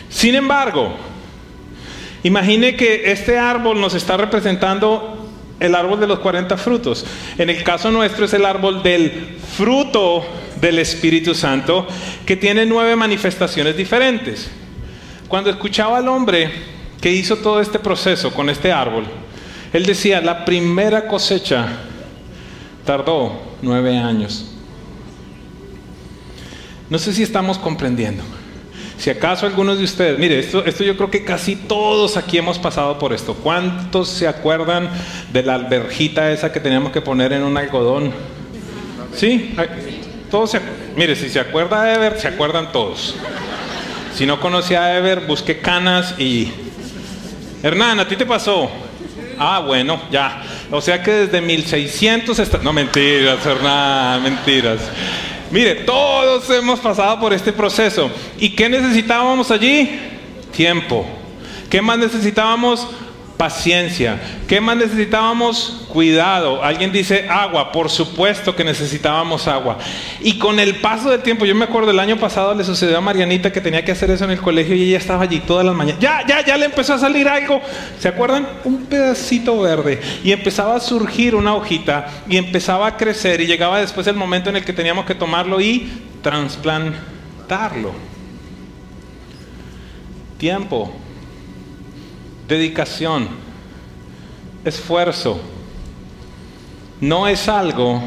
Sin 0.08 0.34
embargo, 0.36 0.94
imagine 2.22 2.76
que 2.76 3.12
este 3.12 3.38
árbol 3.38 3.78
nos 3.78 3.92
está 3.92 4.16
representando 4.16 5.28
el 5.60 5.74
árbol 5.74 6.00
de 6.00 6.06
los 6.06 6.20
40 6.20 6.56
frutos. 6.56 7.04
En 7.36 7.50
el 7.50 7.62
caso 7.62 7.90
nuestro 7.90 8.24
es 8.24 8.32
el 8.32 8.46
árbol 8.46 8.82
del 8.82 9.36
fruto 9.56 10.24
del 10.64 10.78
Espíritu 10.78 11.34
Santo 11.34 11.86
que 12.24 12.36
tiene 12.36 12.64
nueve 12.64 12.96
manifestaciones 12.96 13.76
diferentes. 13.76 14.50
Cuando 15.28 15.50
escuchaba 15.50 15.98
al 15.98 16.08
hombre 16.08 16.50
que 17.00 17.12
hizo 17.12 17.36
todo 17.36 17.60
este 17.60 17.78
proceso 17.78 18.32
con 18.32 18.48
este 18.48 18.72
árbol, 18.72 19.04
él 19.72 19.84
decía, 19.84 20.20
la 20.20 20.44
primera 20.44 21.06
cosecha 21.06 21.66
tardó 22.84 23.42
nueve 23.60 23.98
años. 23.98 24.50
No 26.88 26.98
sé 26.98 27.12
si 27.12 27.22
estamos 27.22 27.58
comprendiendo. 27.58 28.22
Si 28.96 29.10
acaso 29.10 29.46
algunos 29.46 29.78
de 29.78 29.84
ustedes, 29.84 30.18
mire, 30.18 30.38
esto, 30.38 30.64
esto 30.64 30.84
yo 30.84 30.96
creo 30.96 31.10
que 31.10 31.24
casi 31.24 31.56
todos 31.56 32.16
aquí 32.16 32.38
hemos 32.38 32.58
pasado 32.58 32.98
por 32.98 33.12
esto. 33.12 33.34
¿Cuántos 33.34 34.08
se 34.08 34.28
acuerdan 34.28 34.88
de 35.32 35.42
la 35.42 35.56
alberjita 35.56 36.30
esa 36.30 36.52
que 36.52 36.60
teníamos 36.60 36.92
que 36.92 37.00
poner 37.00 37.32
en 37.32 37.42
un 37.42 37.56
algodón? 37.56 38.12
¿Sí? 39.14 39.54
Todos 40.34 40.56
mire, 40.96 41.14
si 41.14 41.30
se 41.30 41.38
acuerda 41.38 41.84
de 41.84 41.94
Ever, 41.94 42.20
se 42.20 42.26
acuerdan 42.26 42.72
todos. 42.72 43.14
Si 44.16 44.26
no 44.26 44.40
conocía 44.40 44.82
a 44.82 44.96
Ever, 44.96 45.20
busque 45.20 45.60
canas 45.60 46.16
y... 46.18 46.50
Hernán, 47.62 48.00
¿a 48.00 48.08
ti 48.08 48.16
te 48.16 48.26
pasó? 48.26 48.68
Ah, 49.38 49.60
bueno, 49.64 50.02
ya. 50.10 50.42
O 50.72 50.80
sea 50.80 51.00
que 51.04 51.12
desde 51.12 51.40
1600 51.40 52.36
está... 52.40 52.58
No, 52.58 52.72
mentiras, 52.72 53.46
Hernán, 53.46 54.24
mentiras. 54.24 54.80
Mire, 55.52 55.76
todos 55.76 56.50
hemos 56.50 56.80
pasado 56.80 57.20
por 57.20 57.32
este 57.32 57.52
proceso. 57.52 58.10
¿Y 58.36 58.56
qué 58.56 58.68
necesitábamos 58.68 59.52
allí? 59.52 60.00
Tiempo. 60.50 61.06
¿Qué 61.70 61.80
más 61.80 61.96
necesitábamos? 61.96 62.88
Paciencia. 63.36 64.20
¿Qué 64.46 64.60
más 64.60 64.76
necesitábamos? 64.76 65.86
Cuidado. 65.88 66.62
Alguien 66.62 66.92
dice 66.92 67.26
agua, 67.28 67.72
por 67.72 67.90
supuesto 67.90 68.54
que 68.54 68.64
necesitábamos 68.64 69.46
agua. 69.46 69.78
Y 70.20 70.38
con 70.38 70.58
el 70.60 70.76
paso 70.76 71.10
del 71.10 71.22
tiempo, 71.22 71.44
yo 71.44 71.54
me 71.54 71.64
acuerdo 71.64 71.90
el 71.90 71.98
año 72.00 72.16
pasado 72.16 72.54
le 72.54 72.64
sucedió 72.64 72.98
a 72.98 73.00
Marianita 73.00 73.52
que 73.52 73.60
tenía 73.60 73.84
que 73.84 73.92
hacer 73.92 74.10
eso 74.10 74.24
en 74.24 74.30
el 74.30 74.40
colegio 74.40 74.74
y 74.74 74.84
ella 74.84 74.98
estaba 74.98 75.22
allí 75.22 75.40
todas 75.40 75.64
las 75.64 75.74
mañanas. 75.74 76.00
Ya, 76.00 76.24
ya, 76.26 76.44
ya 76.44 76.56
le 76.56 76.66
empezó 76.66 76.94
a 76.94 76.98
salir 76.98 77.28
algo. 77.28 77.60
¿Se 77.98 78.08
acuerdan? 78.08 78.46
Un 78.64 78.86
pedacito 78.86 79.60
verde. 79.60 80.00
Y 80.24 80.32
empezaba 80.32 80.76
a 80.76 80.80
surgir 80.80 81.34
una 81.34 81.54
hojita 81.54 82.06
y 82.28 82.36
empezaba 82.36 82.86
a 82.86 82.96
crecer 82.96 83.40
y 83.40 83.46
llegaba 83.46 83.80
después 83.80 84.06
el 84.06 84.16
momento 84.16 84.50
en 84.50 84.56
el 84.56 84.64
que 84.64 84.72
teníamos 84.72 85.04
que 85.06 85.14
tomarlo 85.14 85.60
y 85.60 85.90
trasplantarlo 86.22 87.92
tiempo, 90.38 90.94
dedicación, 92.48 93.28
esfuerzo. 94.64 95.40
No 97.00 97.28
es 97.28 97.48
algo 97.48 98.02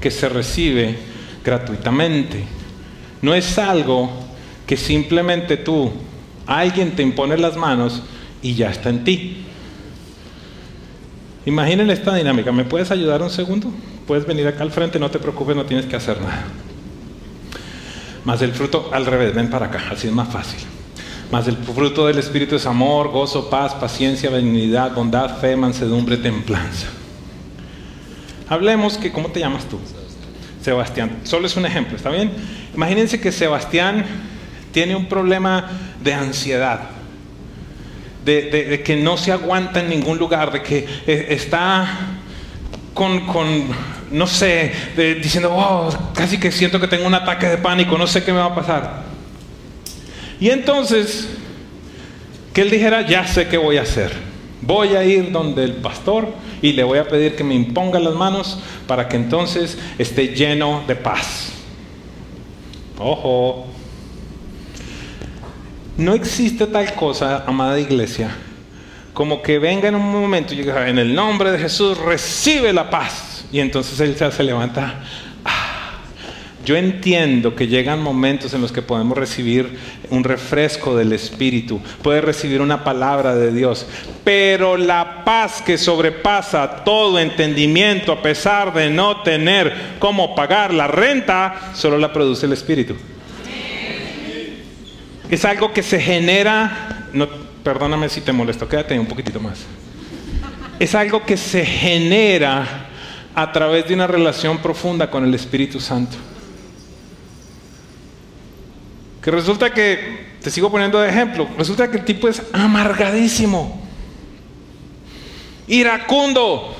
que 0.00 0.10
se 0.10 0.28
recibe 0.28 0.98
gratuitamente. 1.44 2.44
No 3.20 3.34
es 3.34 3.58
algo 3.58 4.10
que 4.66 4.76
simplemente 4.76 5.56
tú, 5.56 5.92
alguien 6.46 6.96
te 6.96 7.02
impone 7.02 7.38
las 7.38 7.56
manos 7.56 8.02
y 8.42 8.54
ya 8.54 8.70
está 8.70 8.90
en 8.90 9.04
ti. 9.04 9.44
Imaginen 11.44 11.90
esta 11.90 12.14
dinámica. 12.14 12.52
¿Me 12.52 12.64
puedes 12.64 12.90
ayudar 12.90 13.22
un 13.22 13.30
segundo? 13.30 13.70
Puedes 14.06 14.26
venir 14.26 14.46
acá 14.46 14.62
al 14.62 14.70
frente, 14.70 14.98
no 14.98 15.10
te 15.10 15.18
preocupes, 15.18 15.56
no 15.56 15.64
tienes 15.64 15.86
que 15.86 15.96
hacer 15.96 16.20
nada. 16.20 16.44
Más 18.24 18.40
el 18.42 18.52
fruto 18.52 18.90
al 18.92 19.06
revés, 19.06 19.34
ven 19.34 19.50
para 19.50 19.66
acá, 19.66 19.82
así 19.90 20.06
es 20.06 20.12
más 20.12 20.28
fácil. 20.28 20.60
Más 21.32 21.48
el 21.48 21.56
fruto 21.56 22.06
del 22.06 22.18
Espíritu 22.18 22.56
es 22.56 22.66
amor, 22.66 23.08
gozo, 23.08 23.48
paz, 23.48 23.72
paciencia, 23.74 24.28
benignidad, 24.28 24.94
bondad, 24.94 25.38
fe, 25.38 25.56
mansedumbre, 25.56 26.18
templanza. 26.18 26.88
Hablemos 28.50 28.98
que, 28.98 29.10
¿cómo 29.10 29.28
te 29.28 29.40
llamas 29.40 29.64
tú? 29.64 29.80
Sebastián. 30.60 31.20
Solo 31.24 31.46
es 31.46 31.56
un 31.56 31.64
ejemplo, 31.64 31.96
¿está 31.96 32.10
bien? 32.10 32.30
Imagínense 32.74 33.18
que 33.18 33.32
Sebastián 33.32 34.04
tiene 34.72 34.94
un 34.94 35.06
problema 35.06 35.70
de 36.04 36.12
ansiedad, 36.12 36.80
de, 38.26 38.82
que 38.84 38.96
no 38.96 39.16
se 39.16 39.32
aguanta 39.32 39.80
en 39.80 39.88
ningún 39.88 40.18
lugar, 40.18 40.52
de 40.52 40.62
que 40.62 40.86
eh, 41.06 41.28
está 41.30 42.18
con, 42.92 43.22
no 44.10 44.26
sé, 44.26 44.70
diciendo, 45.22 45.50
oh, 45.50 45.88
casi 46.14 46.38
que 46.38 46.52
siento 46.52 46.78
que 46.78 46.88
tengo 46.88 47.06
un 47.06 47.14
ataque 47.14 47.46
de 47.46 47.56
pánico, 47.56 47.96
no 47.96 48.06
sé 48.06 48.22
qué 48.22 48.34
me 48.34 48.38
va 48.40 48.44
a 48.44 48.54
pasar. 48.54 49.11
Y 50.42 50.50
entonces, 50.50 51.28
que 52.52 52.62
él 52.62 52.70
dijera, 52.70 53.06
ya 53.06 53.24
sé 53.28 53.46
qué 53.46 53.56
voy 53.56 53.76
a 53.76 53.82
hacer. 53.82 54.10
Voy 54.60 54.96
a 54.96 55.04
ir 55.04 55.30
donde 55.30 55.62
el 55.62 55.74
pastor 55.74 56.34
y 56.60 56.72
le 56.72 56.82
voy 56.82 56.98
a 56.98 57.06
pedir 57.06 57.36
que 57.36 57.44
me 57.44 57.54
imponga 57.54 58.00
las 58.00 58.14
manos 58.14 58.58
para 58.88 59.08
que 59.08 59.14
entonces 59.14 59.78
esté 59.98 60.34
lleno 60.34 60.82
de 60.88 60.96
paz. 60.96 61.52
Ojo. 62.98 63.68
No 65.96 66.12
existe 66.12 66.66
tal 66.66 66.92
cosa, 66.94 67.44
amada 67.46 67.78
iglesia, 67.78 68.34
como 69.14 69.42
que 69.42 69.60
venga 69.60 69.86
en 69.86 69.94
un 69.94 70.10
momento 70.10 70.54
y 70.54 70.56
diga, 70.56 70.88
en 70.88 70.98
el 70.98 71.14
nombre 71.14 71.52
de 71.52 71.58
Jesús 71.60 71.96
recibe 71.98 72.72
la 72.72 72.90
paz. 72.90 73.44
Y 73.52 73.60
entonces 73.60 74.00
él 74.00 74.16
se 74.16 74.42
levanta 74.42 75.04
yo 76.64 76.76
entiendo 76.76 77.56
que 77.56 77.66
llegan 77.66 78.02
momentos 78.02 78.54
en 78.54 78.60
los 78.60 78.72
que 78.72 78.82
podemos 78.82 79.16
recibir 79.18 79.78
un 80.10 80.24
refresco 80.24 80.96
del 80.96 81.12
Espíritu, 81.12 81.80
puede 82.02 82.20
recibir 82.20 82.60
una 82.60 82.84
palabra 82.84 83.34
de 83.34 83.52
Dios, 83.52 83.86
pero 84.24 84.76
la 84.76 85.24
paz 85.24 85.62
que 85.62 85.78
sobrepasa 85.78 86.84
todo 86.84 87.18
entendimiento, 87.18 88.12
a 88.12 88.22
pesar 88.22 88.72
de 88.74 88.90
no 88.90 89.22
tener 89.22 89.74
cómo 89.98 90.34
pagar 90.34 90.72
la 90.72 90.86
renta, 90.86 91.72
solo 91.74 91.98
la 91.98 92.12
produce 92.12 92.46
el 92.46 92.52
Espíritu. 92.52 92.94
Es 95.30 95.44
algo 95.44 95.72
que 95.72 95.82
se 95.82 96.00
genera, 96.00 97.08
perdóname 97.64 98.08
si 98.08 98.20
te 98.20 98.32
molesto, 98.32 98.68
quédate 98.68 98.98
un 98.98 99.06
poquitito 99.06 99.40
más. 99.40 99.60
Es 100.78 100.94
algo 100.94 101.24
que 101.24 101.36
se 101.36 101.64
genera 101.64 102.88
a 103.34 103.50
través 103.50 103.88
de 103.88 103.94
una 103.94 104.06
relación 104.06 104.58
profunda 104.58 105.10
con 105.10 105.24
el 105.24 105.34
Espíritu 105.34 105.80
Santo. 105.80 106.16
Que 109.22 109.30
resulta 109.30 109.72
que, 109.72 110.32
te 110.42 110.50
sigo 110.50 110.70
poniendo 110.70 110.98
de 111.00 111.08
ejemplo, 111.08 111.48
resulta 111.56 111.88
que 111.88 111.98
el 111.98 112.04
tipo 112.04 112.28
es 112.28 112.42
amargadísimo, 112.52 113.80
iracundo. 115.68 116.76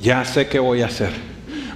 Ya 0.00 0.24
sé 0.24 0.46
qué 0.46 0.60
voy 0.60 0.82
a 0.82 0.86
hacer. 0.86 1.10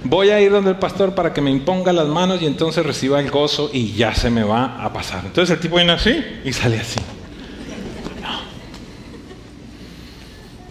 Voy 0.05 0.29
a 0.29 0.39
ir 0.39 0.49
donde 0.49 0.71
el 0.71 0.77
pastor 0.77 1.13
para 1.13 1.33
que 1.33 1.41
me 1.41 1.51
imponga 1.51 1.91
las 1.91 2.07
manos 2.07 2.41
y 2.41 2.45
entonces 2.45 2.85
reciba 2.85 3.19
el 3.19 3.29
gozo 3.29 3.69
y 3.71 3.91
ya 3.91 4.15
se 4.15 4.29
me 4.29 4.43
va 4.43 4.81
a 4.81 4.93
pasar. 4.93 5.25
Entonces 5.25 5.55
el 5.55 5.61
tipo 5.61 5.75
viene 5.75 5.91
así 5.91 6.23
y 6.45 6.53
sale 6.53 6.79
así. 6.79 7.01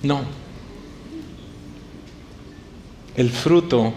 No. 0.02 0.18
No. 0.18 0.24
El 3.16 3.30
fruto 3.30 3.92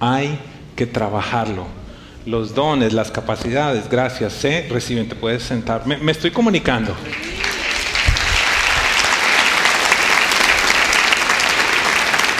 hay 0.00 0.38
que 0.76 0.86
trabajarlo 0.86 1.78
los 2.26 2.54
dones, 2.54 2.92
las 2.92 3.10
capacidades, 3.10 3.88
gracias, 3.88 4.32
se 4.32 4.66
reciben, 4.68 5.08
te 5.08 5.14
puedes 5.14 5.42
sentar. 5.42 5.86
Me, 5.86 6.12
estoy 6.12 6.30
comunicando. 6.30 6.94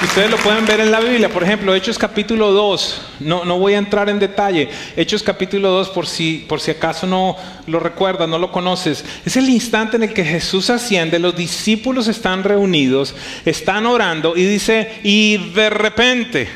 Ustedes 0.00 0.30
lo 0.30 0.36
pueden 0.36 0.64
ver 0.64 0.78
en 0.78 0.92
la 0.92 1.00
Biblia, 1.00 1.28
por 1.28 1.42
ejemplo, 1.42 1.74
Hechos 1.74 1.98
capítulo 1.98 2.52
2, 2.52 3.02
no, 3.18 3.44
no 3.44 3.58
voy 3.58 3.74
a 3.74 3.78
entrar 3.78 4.08
en 4.08 4.20
detalle, 4.20 4.68
Hechos 4.94 5.24
capítulo 5.24 5.70
2 5.70 5.88
por 5.88 6.06
si, 6.06 6.46
por 6.48 6.60
si 6.60 6.70
acaso 6.70 7.04
no 7.08 7.36
lo 7.66 7.80
recuerdas, 7.80 8.28
no 8.28 8.38
lo 8.38 8.52
conoces, 8.52 9.04
es 9.24 9.36
el 9.36 9.48
instante 9.48 9.96
en 9.96 10.04
el 10.04 10.14
que 10.14 10.24
Jesús 10.24 10.70
asciende, 10.70 11.18
los 11.18 11.36
discípulos 11.36 12.06
están 12.06 12.44
reunidos, 12.44 13.16
están 13.44 13.86
orando 13.86 14.36
y 14.36 14.44
dice, 14.44 15.00
y 15.02 15.50
de 15.52 15.68
repente, 15.68 16.48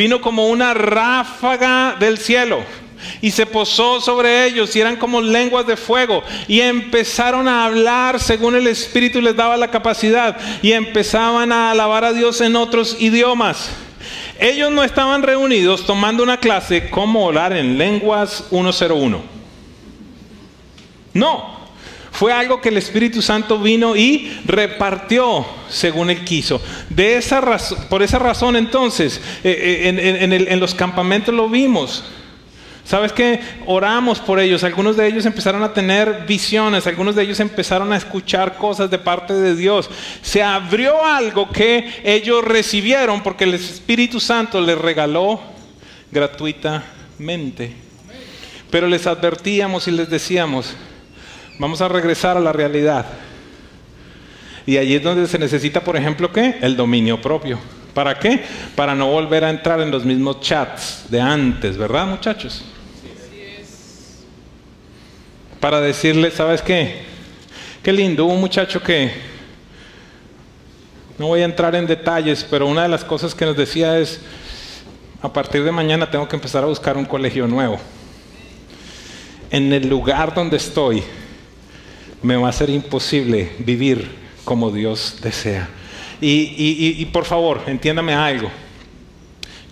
vino 0.00 0.22
como 0.22 0.48
una 0.48 0.72
ráfaga 0.72 1.94
del 2.00 2.16
cielo 2.16 2.62
y 3.20 3.32
se 3.32 3.44
posó 3.44 4.00
sobre 4.00 4.46
ellos 4.46 4.74
y 4.74 4.80
eran 4.80 4.96
como 4.96 5.20
lenguas 5.20 5.66
de 5.66 5.76
fuego 5.76 6.22
y 6.48 6.62
empezaron 6.62 7.46
a 7.46 7.66
hablar 7.66 8.18
según 8.18 8.56
el 8.56 8.66
Espíritu 8.66 9.20
les 9.20 9.36
daba 9.36 9.58
la 9.58 9.70
capacidad 9.70 10.38
y 10.62 10.72
empezaban 10.72 11.52
a 11.52 11.70
alabar 11.70 12.04
a 12.04 12.14
Dios 12.14 12.40
en 12.40 12.56
otros 12.56 12.96
idiomas. 12.98 13.72
Ellos 14.38 14.70
no 14.70 14.82
estaban 14.82 15.22
reunidos 15.22 15.84
tomando 15.84 16.22
una 16.22 16.40
clase 16.40 16.88
como 16.88 17.26
orar 17.26 17.52
en 17.52 17.76
lenguas 17.76 18.44
101. 18.48 19.22
No, 21.12 21.59
fue 22.12 22.32
algo 22.32 22.60
que 22.60 22.68
el 22.68 22.76
Espíritu 22.76 23.22
Santo 23.22 23.58
vino 23.58 23.96
y 23.96 24.40
repartió 24.44 25.46
según 25.68 26.10
él 26.10 26.24
quiso. 26.24 26.60
De 26.88 27.16
esa 27.16 27.40
por 27.88 28.02
esa 28.02 28.18
razón 28.18 28.56
entonces, 28.56 29.20
eh, 29.44 29.94
eh, 29.94 30.46
en, 30.48 30.60
los 30.60 30.74
campamentos 30.74 31.34
lo 31.34 31.48
vimos. 31.48 32.04
¿Sabes 32.84 33.12
qué? 33.12 33.40
Oramos 33.66 34.18
por 34.18 34.40
ellos. 34.40 34.64
Algunos 34.64 34.96
de 34.96 35.06
ellos 35.06 35.24
empezaron 35.24 35.62
a 35.62 35.72
tener 35.72 36.24
visiones, 36.26 36.88
algunos 36.88 37.14
de 37.14 37.22
ellos 37.22 37.38
empezaron 37.38 37.92
a 37.92 37.96
escuchar 37.96 38.56
cosas 38.56 38.90
de 38.90 38.98
parte 38.98 39.32
de 39.32 39.54
Dios. 39.54 39.88
Se 40.22 40.42
abrió 40.42 41.04
algo 41.04 41.50
que 41.50 41.88
ellos 42.02 42.44
recibieron 42.44 43.22
porque 43.22 43.44
el 43.44 43.54
Espíritu 43.54 44.18
Santo 44.18 44.60
les 44.60 44.76
regaló 44.76 45.40
gratuitamente. 46.10 47.72
Pero 48.70 48.88
les 48.88 49.06
advertíamos 49.06 49.86
y 49.86 49.92
les 49.92 50.10
decíamos, 50.10 50.74
Vamos 51.60 51.82
a 51.82 51.88
regresar 51.88 52.38
a 52.38 52.40
la 52.40 52.54
realidad. 52.54 53.04
Y 54.64 54.78
allí 54.78 54.94
es 54.94 55.02
donde 55.02 55.26
se 55.26 55.38
necesita, 55.38 55.84
por 55.84 55.94
ejemplo, 55.94 56.32
¿qué? 56.32 56.56
El 56.62 56.74
dominio 56.74 57.20
propio. 57.20 57.58
¿Para 57.92 58.18
qué? 58.18 58.42
Para 58.74 58.94
no 58.94 59.08
volver 59.08 59.44
a 59.44 59.50
entrar 59.50 59.78
en 59.82 59.90
los 59.90 60.02
mismos 60.06 60.40
chats 60.40 61.04
de 61.10 61.20
antes, 61.20 61.76
¿verdad, 61.76 62.06
muchachos? 62.06 62.64
Para 65.60 65.82
decirle, 65.82 66.30
¿sabes 66.30 66.62
qué? 66.62 67.02
Qué 67.82 67.92
lindo, 67.92 68.24
un 68.24 68.40
muchacho 68.40 68.82
que, 68.82 69.12
no 71.18 71.26
voy 71.26 71.42
a 71.42 71.44
entrar 71.44 71.74
en 71.74 71.86
detalles, 71.86 72.42
pero 72.50 72.68
una 72.68 72.84
de 72.84 72.88
las 72.88 73.04
cosas 73.04 73.34
que 73.34 73.44
nos 73.44 73.54
decía 73.54 73.98
es, 73.98 74.22
a 75.20 75.30
partir 75.30 75.62
de 75.62 75.72
mañana 75.72 76.10
tengo 76.10 76.26
que 76.26 76.36
empezar 76.36 76.64
a 76.64 76.68
buscar 76.68 76.96
un 76.96 77.04
colegio 77.04 77.46
nuevo. 77.46 77.78
En 79.50 79.70
el 79.74 79.90
lugar 79.90 80.32
donde 80.32 80.56
estoy, 80.56 81.02
me 82.22 82.36
va 82.36 82.48
a 82.48 82.52
ser 82.52 82.70
imposible 82.70 83.52
vivir 83.58 84.10
como 84.44 84.70
Dios 84.70 85.16
desea. 85.22 85.68
Y, 86.20 87.04
por 87.06 87.24
favor, 87.24 87.62
entiéndame 87.66 88.14
algo. 88.14 88.50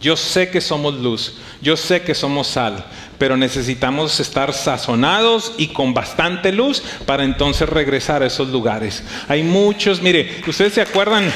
Yo 0.00 0.16
sé 0.16 0.50
que 0.50 0.60
somos 0.60 0.94
luz, 0.94 1.38
yo 1.60 1.76
sé 1.76 2.02
que 2.02 2.14
somos 2.14 2.46
sal, 2.46 2.86
pero 3.18 3.36
necesitamos 3.36 4.18
estar 4.20 4.52
sazonados 4.54 5.54
y 5.58 5.68
con 5.68 5.92
bastante 5.92 6.52
luz 6.52 6.82
para 7.04 7.24
entonces 7.24 7.68
regresar 7.68 8.22
a 8.22 8.26
esos 8.26 8.48
lugares. 8.48 9.02
Hay 9.26 9.42
muchos, 9.42 10.00
mire, 10.00 10.42
ustedes 10.46 10.74
se 10.74 10.80
acuerdan... 10.80 11.30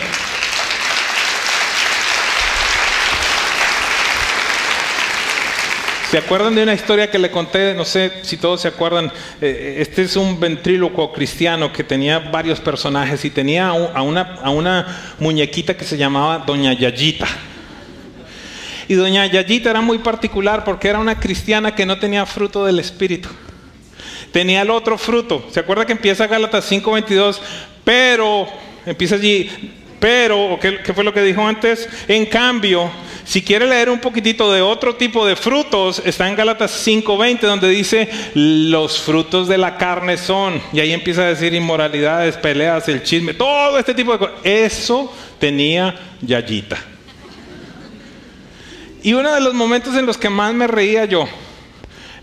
¿Se 6.12 6.18
acuerdan 6.18 6.54
de 6.54 6.62
una 6.62 6.74
historia 6.74 7.10
que 7.10 7.18
le 7.18 7.30
conté? 7.30 7.72
No 7.72 7.86
sé 7.86 8.12
si 8.20 8.36
todos 8.36 8.60
se 8.60 8.68
acuerdan. 8.68 9.10
Eh, 9.40 9.76
este 9.78 10.02
es 10.02 10.14
un 10.14 10.38
ventrílocuo 10.38 11.10
cristiano 11.10 11.72
que 11.72 11.84
tenía 11.84 12.18
varios 12.18 12.60
personajes 12.60 13.24
y 13.24 13.30
tenía 13.30 13.68
a 13.68 14.02
una, 14.02 14.34
a 14.42 14.50
una 14.50 15.14
muñequita 15.18 15.74
que 15.74 15.86
se 15.86 15.96
llamaba 15.96 16.44
Doña 16.46 16.74
Yayita. 16.74 17.26
Y 18.88 18.92
Doña 18.92 19.24
Yayita 19.24 19.70
era 19.70 19.80
muy 19.80 20.00
particular 20.00 20.64
porque 20.64 20.88
era 20.88 20.98
una 20.98 21.18
cristiana 21.18 21.74
que 21.74 21.86
no 21.86 21.98
tenía 21.98 22.26
fruto 22.26 22.66
del 22.66 22.78
Espíritu 22.78 23.30
tenía 24.32 24.62
el 24.62 24.70
otro 24.70 24.98
fruto. 24.98 25.46
¿Se 25.50 25.60
acuerda 25.60 25.86
que 25.86 25.92
empieza 25.92 26.26
Gálatas 26.26 26.70
5:22? 26.70 27.40
Pero, 27.84 28.48
empieza 28.84 29.14
allí, 29.14 29.50
pero, 29.98 30.58
¿qué, 30.60 30.80
¿qué, 30.82 30.92
fue 30.92 31.04
lo 31.04 31.14
que 31.14 31.22
dijo 31.22 31.46
antes? 31.46 31.88
En 32.06 32.26
cambio, 32.26 32.90
si 33.24 33.42
quiere 33.42 33.66
leer 33.66 33.88
un 33.88 34.00
poquitito 34.00 34.52
de 34.52 34.60
otro 34.60 34.96
tipo 34.96 35.26
de 35.26 35.36
frutos, 35.36 36.02
está 36.04 36.28
en 36.28 36.36
Gálatas 36.36 36.72
5:20, 36.86 37.40
donde 37.40 37.68
dice, 37.68 38.08
los 38.34 39.00
frutos 39.00 39.48
de 39.48 39.58
la 39.58 39.76
carne 39.76 40.16
son, 40.16 40.60
y 40.72 40.80
ahí 40.80 40.92
empieza 40.92 41.22
a 41.22 41.28
decir 41.28 41.54
inmoralidades, 41.54 42.36
peleas, 42.36 42.88
el 42.88 43.02
chisme, 43.02 43.34
todo 43.34 43.78
este 43.78 43.94
tipo 43.94 44.12
de 44.12 44.18
cosas. 44.18 44.34
Eso 44.42 45.12
tenía 45.38 45.94
Yayita. 46.20 46.78
Y 49.02 49.14
uno 49.14 49.32
de 49.32 49.40
los 49.40 49.54
momentos 49.54 49.96
en 49.96 50.06
los 50.06 50.16
que 50.16 50.30
más 50.30 50.54
me 50.54 50.66
reía 50.66 51.04
yo, 51.04 51.26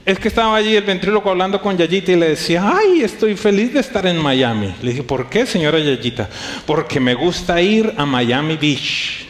es 0.05 0.17
que 0.17 0.27
estaba 0.27 0.55
allí 0.55 0.75
el 0.75 0.83
ventríloco 0.83 1.29
hablando 1.29 1.61
con 1.61 1.77
Yayita 1.77 2.11
y 2.11 2.15
le 2.15 2.29
decía, 2.29 2.73
ay, 2.75 3.01
estoy 3.01 3.35
feliz 3.35 3.73
de 3.73 3.79
estar 3.81 4.05
en 4.07 4.17
Miami. 4.17 4.73
Le 4.81 4.91
dije, 4.91 5.03
¿por 5.03 5.29
qué, 5.29 5.45
señora 5.45 5.77
Yayita? 5.77 6.29
Porque 6.65 6.99
me 6.99 7.13
gusta 7.13 7.61
ir 7.61 7.93
a 7.95 8.05
Miami 8.05 8.57
Beach. 8.57 9.28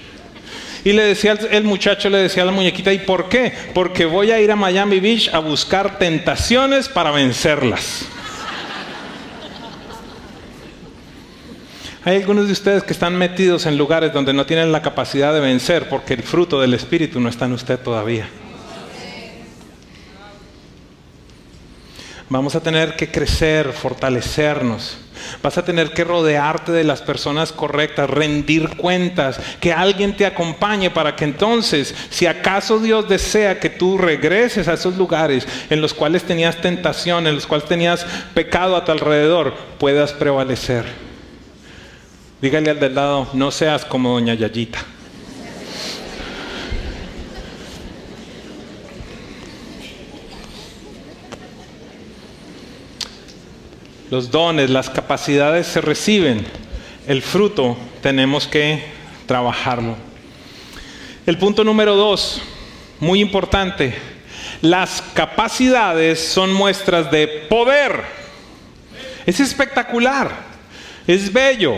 Y 0.90 0.94
le 0.94 1.04
decía 1.04 1.38
el 1.52 1.66
muchacho, 1.66 2.10
le 2.10 2.18
decía 2.18 2.42
a 2.42 2.48
la 2.48 2.52
muñequita, 2.52 2.92
¿y 2.92 2.98
por 2.98 3.30
qué? 3.30 3.54
Porque 3.76 4.06
voy 4.06 4.32
a 4.32 4.42
ir 4.42 4.52
a 4.52 4.56
Miami 4.56 5.00
Beach 5.00 5.30
a 5.32 5.38
buscar 5.38 6.00
tentaciones 6.00 6.90
para 6.90 7.12
vencerlas. 7.12 8.08
Hay 12.06 12.16
algunos 12.16 12.48
de 12.48 12.54
ustedes 12.54 12.82
que 12.82 12.94
están 12.94 13.16
metidos 13.16 13.68
en 13.68 13.78
lugares 13.78 14.12
donde 14.14 14.34
no 14.34 14.48
tienen 14.48 14.72
la 14.72 14.82
capacidad 14.82 15.32
de 15.32 15.42
vencer 15.42 15.88
porque 15.90 16.16
el 16.16 16.24
fruto 16.24 16.60
del 16.60 16.74
Espíritu 16.74 17.20
no 17.20 17.30
está 17.30 17.46
en 17.46 17.54
usted 17.54 17.78
todavía. 17.78 18.28
Vamos 22.30 22.56
a 22.56 22.62
tener 22.62 22.96
que 22.96 23.10
crecer, 23.10 23.74
fortalecernos. 23.74 24.98
Vas 25.42 25.58
a 25.58 25.66
tener 25.66 25.92
que 25.94 26.04
rodearte 26.04 26.72
de 26.72 26.84
las 26.84 27.02
personas 27.02 27.52
correctas, 27.52 28.08
rendir 28.08 28.78
cuentas, 28.78 29.40
que 29.60 29.74
alguien 29.74 30.16
te 30.16 30.28
acompañe 30.28 30.92
para 30.92 31.16
que 31.16 31.26
entonces, 31.26 31.94
si 32.12 32.28
acaso 32.28 32.80
Dios 32.80 33.10
desea 33.10 33.60
que 33.60 33.72
tú 33.72 33.98
regreses 33.98 34.68
a 34.68 34.74
esos 34.74 34.96
lugares 34.96 35.48
en 35.72 35.82
los 35.82 35.96
cuales 35.96 36.24
tenías 36.24 36.62
tentación, 36.62 37.26
en 37.26 37.34
los 37.36 37.48
cuales 37.48 37.68
tenías 37.68 38.06
pecado 38.36 38.76
a 38.76 38.86
tu 38.86 38.92
alrededor, 38.92 39.56
puedas 39.80 40.14
prevalecer. 40.14 40.86
Dígale 42.42 42.70
al 42.70 42.80
del 42.80 42.96
lado, 42.96 43.28
no 43.34 43.50
seas 43.52 43.84
como 43.84 44.14
doña 44.14 44.36
Yayita. 44.36 44.80
Los 54.12 54.32
dones, 54.32 54.72
las 54.72 54.90
capacidades 54.90 55.68
se 55.68 55.82
reciben. 55.82 56.46
El 57.08 57.22
fruto 57.22 57.78
tenemos 58.02 58.48
que 58.48 58.84
trabajarlo. 59.28 59.96
El 61.28 61.38
punto 61.38 61.64
número 61.64 61.96
dos, 61.96 62.42
muy 63.00 63.22
importante. 63.22 63.94
Las 64.62 65.04
capacidades 65.14 66.20
son 66.20 66.52
muestras 66.52 67.12
de 67.12 67.28
poder. 67.28 68.02
Es 69.28 69.40
espectacular. 69.40 70.32
Es 71.06 71.32
bello. 71.32 71.76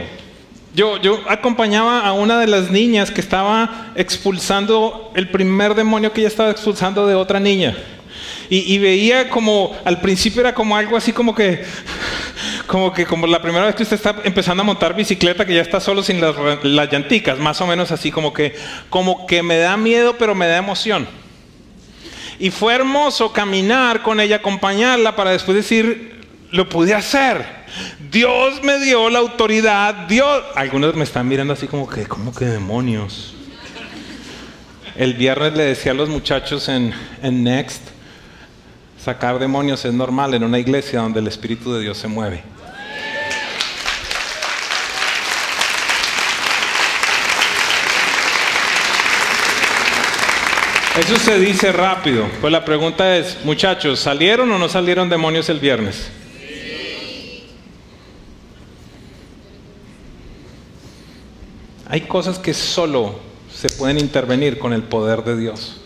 Yo, 0.74 1.02
yo 1.02 1.20
acompañaba 1.28 2.00
a 2.00 2.13
una 2.13 2.39
de 2.39 2.48
las 2.48 2.72
niñas 2.72 3.12
que 3.12 3.20
estaba 3.20 3.91
expulsando 3.96 5.12
el 5.15 5.30
primer 5.30 5.76
demonio 5.76 6.13
que 6.13 6.22
ella 6.22 6.30
estaba 6.30 6.52
expulsando 6.52 7.06
de 7.08 7.15
otra 7.15 7.41
niña. 7.41 7.76
Y, 8.54 8.80
veía 8.80 9.30
como, 9.30 9.74
al 9.86 10.02
principio 10.02 10.42
era 10.42 10.54
como 10.54 10.76
algo 10.76 10.98
así 10.98 11.14
como 11.14 11.34
que, 11.34 11.64
como 12.68 12.92
que 12.92 13.06
como 13.06 13.26
la 13.26 13.42
primera 13.42 13.66
vez 13.66 13.76
que 13.76 13.84
usted 13.84 13.96
está 13.96 14.14
empezando 14.26 14.60
a 14.60 14.66
montar 14.66 14.94
bicicleta, 14.94 15.46
que 15.46 15.56
ya 15.56 15.62
está 15.62 15.80
solo 15.80 16.04
sin 16.04 16.20
las, 16.20 16.36
las 16.62 16.92
llanticas, 16.92 17.40
más 17.40 17.62
o 17.62 17.68
menos 17.68 17.94
así 17.94 18.12
como 18.12 18.34
que, 18.34 18.54
como 18.90 19.26
que 19.26 19.42
me 19.42 19.58
da 19.58 19.78
miedo 19.78 20.18
pero 20.18 20.36
me 20.36 20.48
da 20.48 20.58
emoción. 20.58 21.08
Y 22.40 22.52
fue 22.52 22.74
hermoso 22.74 23.32
caminar 23.32 24.02
con 24.02 24.20
ella, 24.20 24.36
acompañarla 24.36 25.16
para 25.16 25.32
después 25.32 25.56
decir, 25.56 26.26
lo 26.52 26.68
pude 26.68 26.94
hacer. 26.94 27.46
Dios 28.12 28.62
me 28.64 28.80
dio 28.80 29.10
la 29.10 29.20
autoridad. 29.20 29.94
Dios. 30.10 30.44
Algunos 30.56 30.94
me 30.96 31.06
están 31.06 31.26
mirando 31.26 31.54
así 31.54 31.68
como 31.68 31.88
que, 31.88 32.04
¿cómo 32.04 32.36
que 32.36 32.44
demonios? 32.44 33.34
El 34.98 35.14
viernes 35.14 35.54
le 35.54 35.64
decía 35.64 35.94
a 35.94 35.96
los 35.96 36.10
muchachos 36.10 36.68
en, 36.68 36.94
en 37.24 37.46
Next, 37.46 37.90
sacar 39.04 39.40
demonios 39.40 39.84
es 39.84 39.94
normal 39.94 40.34
en 40.36 40.44
una 40.44 40.60
iglesia 40.60 41.00
donde 41.02 41.20
el 41.20 41.28
Espíritu 41.28 41.74
de 41.74 41.82
Dios 41.82 41.98
se 41.98 42.08
mueve. 42.08 42.44
Eso 51.00 51.18
se 51.18 51.40
dice 51.40 51.72
rápido. 51.72 52.28
Pues 52.42 52.52
la 52.52 52.64
pregunta 52.64 53.18
es, 53.18 53.44
muchachos, 53.44 54.00
¿salieron 54.00 54.52
o 54.52 54.60
no 54.60 54.70
salieron 54.70 55.10
demonios 55.10 55.50
el 55.50 55.60
viernes? 55.60 56.12
Hay 61.88 62.02
cosas 62.02 62.38
que 62.38 62.54
solo 62.54 63.20
se 63.52 63.70
pueden 63.70 63.98
intervenir 63.98 64.60
con 64.60 64.74
el 64.74 64.84
poder 64.84 65.24
de 65.24 65.38
Dios. 65.38 65.81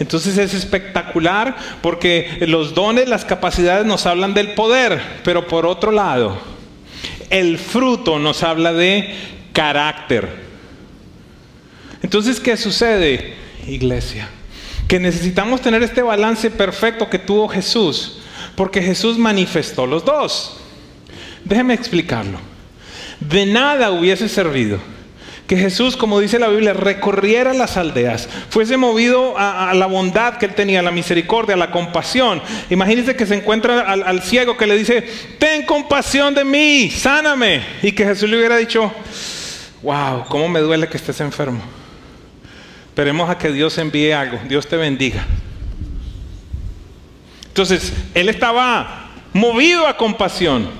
Entonces 0.00 0.38
es 0.38 0.54
espectacular 0.54 1.54
porque 1.82 2.38
los 2.48 2.74
dones, 2.74 3.06
las 3.06 3.26
capacidades 3.26 3.84
nos 3.84 4.06
hablan 4.06 4.32
del 4.32 4.54
poder, 4.54 5.00
pero 5.22 5.46
por 5.46 5.66
otro 5.66 5.92
lado, 5.92 6.38
el 7.28 7.58
fruto 7.58 8.18
nos 8.18 8.42
habla 8.42 8.72
de 8.72 9.14
carácter. 9.52 10.28
Entonces, 12.02 12.40
¿qué 12.40 12.56
sucede, 12.56 13.34
iglesia? 13.66 14.30
Que 14.88 14.98
necesitamos 14.98 15.60
tener 15.60 15.82
este 15.82 16.00
balance 16.00 16.50
perfecto 16.50 17.10
que 17.10 17.18
tuvo 17.18 17.46
Jesús, 17.46 18.22
porque 18.56 18.80
Jesús 18.80 19.18
manifestó 19.18 19.86
los 19.86 20.06
dos. 20.06 20.56
Déjeme 21.44 21.74
explicarlo. 21.74 22.38
De 23.20 23.44
nada 23.44 23.90
hubiese 23.90 24.30
servido 24.30 24.78
que 25.50 25.56
Jesús, 25.56 25.96
como 25.96 26.20
dice 26.20 26.38
la 26.38 26.46
Biblia, 26.46 26.74
recorriera 26.74 27.52
las 27.52 27.76
aldeas, 27.76 28.28
fuese 28.50 28.76
movido 28.76 29.34
a, 29.36 29.74
la 29.74 29.86
bondad 29.86 30.36
que 30.36 30.46
él 30.46 30.54
tenía, 30.54 30.78
a 30.78 30.82
la 30.84 30.92
misericordia, 30.92 31.56
a 31.56 31.58
la 31.58 31.72
compasión. 31.72 32.40
Imagínense 32.70 33.16
que 33.16 33.26
se 33.26 33.34
encuentra 33.34 33.80
al, 33.80 34.04
al, 34.04 34.22
ciego 34.22 34.56
que 34.56 34.68
le 34.68 34.78
dice, 34.78 35.02
ten 35.40 35.66
compasión 35.66 36.36
de 36.36 36.44
mí, 36.44 36.88
sáname. 36.88 37.64
Y 37.82 37.90
que 37.90 38.04
Jesús 38.04 38.30
le 38.30 38.36
hubiera 38.36 38.58
dicho, 38.58 38.92
wow, 39.82 40.24
cómo 40.28 40.48
me 40.48 40.60
duele 40.60 40.86
que 40.86 40.98
estés 40.98 41.20
enfermo. 41.20 41.60
Esperemos 42.86 43.28
a 43.28 43.36
que 43.36 43.50
Dios 43.50 43.76
envíe 43.78 44.12
algo, 44.12 44.38
Dios 44.48 44.68
te 44.68 44.76
bendiga. 44.76 45.26
Entonces, 47.48 47.92
él 48.14 48.28
estaba 48.28 49.10
movido 49.32 49.88
a 49.88 49.96
compasión. 49.96 50.70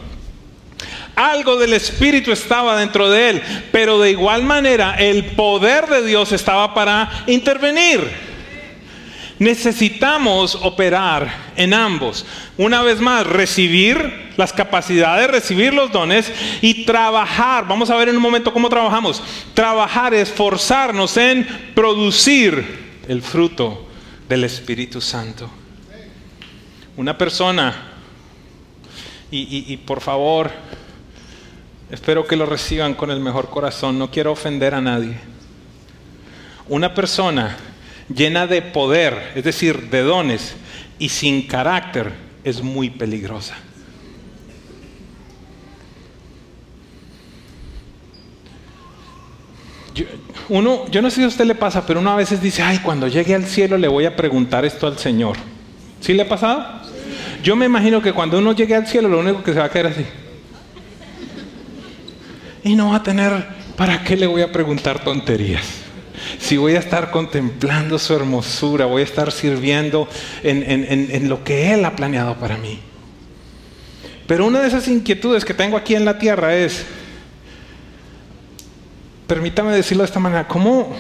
Algo 1.14 1.57
del 1.57 1.75
Espíritu 1.75 2.33
estaba 2.33 2.79
dentro 2.79 3.11
de 3.11 3.31
él, 3.31 3.42
pero 3.73 3.99
de 3.99 4.11
igual 4.11 4.42
manera 4.42 4.94
el 4.94 5.27
poder 5.27 5.87
de 5.87 6.05
Dios 6.05 6.33
estaba 6.33 6.75
para 6.75 7.25
intervenir. 7.27 8.31
Necesitamos 9.40 10.55
operar 10.55 11.33
en 11.57 11.73
ambos. 11.73 12.27
Una 12.59 12.83
vez 12.83 13.01
más, 13.01 13.27
recibir 13.27 14.31
las 14.37 14.53
capacidades, 14.53 15.31
recibir 15.31 15.73
los 15.73 15.90
dones 15.90 16.31
y 16.61 16.85
trabajar. 16.85 17.66
Vamos 17.66 17.88
a 17.88 17.96
ver 17.96 18.11
en 18.11 18.16
un 18.16 18.23
momento 18.23 18.53
cómo 18.53 18.68
trabajamos. 18.68 19.23
Trabajar, 19.55 20.12
esforzarnos 20.12 21.16
en 21.16 21.46
producir 21.75 23.01
el 23.09 23.23
fruto 23.23 23.88
del 24.29 24.44
Espíritu 24.44 25.01
Santo. 25.01 25.51
Una 26.96 27.16
persona, 27.16 27.75
y, 29.31 29.73
y, 29.73 29.77
por 29.79 30.03
favor, 30.03 30.51
Espero 31.90 32.26
que 32.26 32.37
lo 32.37 32.46
reciban 32.46 32.94
con 32.94 33.11
el 33.11 33.20
mejor 33.20 33.50
corazón. 33.50 33.98
No 33.98 34.11
quiero 34.11 34.33
ofender 34.33 34.74
a 34.74 34.81
nadie. 34.81 35.18
Una 36.68 36.94
persona 36.94 37.57
llena 38.14 38.46
de 38.46 38.62
poder, 38.62 39.33
es 39.35 39.44
decir, 39.44 39.90
de 39.90 40.03
dones 40.03 40.55
y 40.98 41.09
sin 41.09 41.46
carácter, 41.46 42.12
es 42.44 42.62
muy 42.62 42.90
peligrosa. 42.90 43.57
Yo, 49.94 50.05
uno, 50.48 50.88
yo 50.90 51.03
no 51.03 51.11
sé 51.11 51.16
si 51.16 51.24
a 51.24 51.29
usted 51.29 51.44
le 51.44 51.57
pasa, 51.57 51.85
pero 51.85 51.98
uno 51.98 52.12
a 52.12 52.16
veces 52.16 52.40
dice, 52.40 52.62
ay, 52.62 52.79
cuando 52.79 53.09
llegue 53.09 53.35
al 53.35 53.44
cielo 53.44 53.76
le 53.76 53.88
voy 53.88 54.07
a 54.07 54.14
preguntar 54.14 54.64
esto 54.64 54.87
al 54.87 54.96
Señor. 54.96 55.37
¿Sí 56.00 56.14
le 56.14 56.22
ha 56.22 56.29
pasado? 56.29 56.64
Yo 57.42 57.57
me 57.57 57.66
imagino 57.66 58.00
que 58.00 58.12
cuando 58.12 58.38
uno 58.38 58.53
llegue 58.53 58.76
al 58.76 58.87
cielo 58.87 59.09
lo 59.09 59.18
único 59.18 59.42
que 59.42 59.53
se 59.53 59.59
va 59.59 59.64
a 59.64 59.70
quedar 59.70 59.88
así. 59.88 60.07
Y 62.62 62.75
no 62.75 62.90
va 62.90 62.96
a 62.96 63.03
tener, 63.03 63.46
¿para 63.77 64.03
qué 64.05 64.16
le 64.16 64.27
voy 64.27 64.42
a 64.42 64.53
preguntar 64.53 65.03
tonterías? 65.03 65.90
si 66.38 66.57
voy 66.57 66.75
a 66.77 66.79
estar 66.79 67.11
contemplando 67.11 67.99
su 67.99 68.14
hermosura, 68.14 68.87
voy 68.87 69.03
a 69.03 69.05
estar 69.05 69.33
sirviendo 69.33 70.09
en, 70.42 71.29
lo 71.29 71.44
que 71.44 71.73
Él 71.73 71.85
ha 71.85 71.96
planeado 71.96 72.37
para 72.37 72.57
mí. 72.57 72.79
Pero 74.27 74.46
una 74.46 74.61
de 74.61 74.68
esas 74.68 74.87
inquietudes 74.88 75.44
que 75.44 75.55
tengo 75.55 75.77
aquí 75.77 75.94
en 75.94 76.05
la 76.05 76.18
tierra 76.18 76.55
es, 76.55 76.85
permítame 79.27 79.73
decirlo 79.73 80.03
de 80.03 80.07
esta 80.07 80.20
manera, 80.20 80.46
¿cómo, 80.46 80.94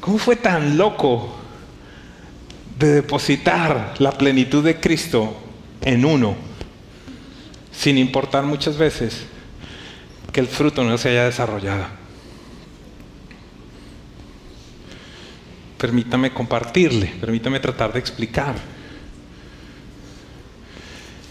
cómo 0.00 0.18
fue 0.18 0.36
tan 0.36 0.76
loco 0.76 1.36
de 2.78 2.94
depositar 2.94 3.94
la 3.98 4.12
plenitud 4.12 4.62
de 4.64 4.78
Cristo 4.78 5.34
en 5.80 6.04
uno, 6.04 6.34
sin 7.72 7.98
importar 7.98 8.44
muchas 8.44 8.76
veces 8.76 9.26
que 10.34 10.40
el 10.40 10.48
fruto 10.48 10.82
no 10.82 10.98
se 10.98 11.10
haya 11.10 11.26
desarrollado. 11.26 11.84
Permítame 15.78 16.32
compartirle, 16.32 17.14
permítame 17.20 17.60
tratar 17.60 17.92
de 17.92 18.00
explicar. 18.00 18.56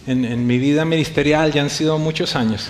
En, 0.07 0.47
mi 0.47 0.57
vida 0.57 0.85
ministerial 0.85 1.51
ya 1.51 1.61
han 1.61 1.69
sido 1.69 1.97
muchos 1.97 2.37
años 2.37 2.69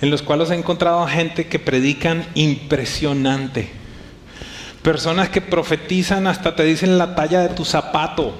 en 0.00 0.10
los 0.10 0.22
cuales 0.22 0.50
he 0.50 0.56
encontrado 0.56 1.06
gente 1.06 1.46
que 1.46 1.60
predican 1.60 2.26
impresionante. 2.34 3.70
Personas 4.82 5.28
que 5.28 5.40
profetizan 5.40 6.26
hasta 6.26 6.56
te 6.56 6.64
dicen 6.64 6.98
la 6.98 7.14
talla 7.14 7.42
de 7.42 7.54
tu 7.54 7.64
zapato. 7.64 8.34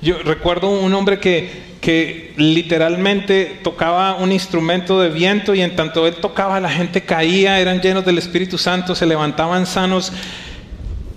Yo 0.00 0.18
recuerdo 0.24 0.70
un 0.70 0.92
hombre 0.92 1.20
que, 1.20 1.71
que 1.82 2.32
literalmente 2.36 3.58
tocaba 3.64 4.14
un 4.14 4.30
instrumento 4.30 5.00
de 5.00 5.10
viento 5.10 5.52
y 5.52 5.62
en 5.62 5.74
tanto 5.74 6.06
él 6.06 6.14
tocaba 6.14 6.60
la 6.60 6.70
gente 6.70 7.02
caía, 7.02 7.58
eran 7.58 7.80
llenos 7.80 8.04
del 8.04 8.18
Espíritu 8.18 8.56
Santo, 8.56 8.94
se 8.94 9.04
levantaban 9.04 9.66
sanos. 9.66 10.12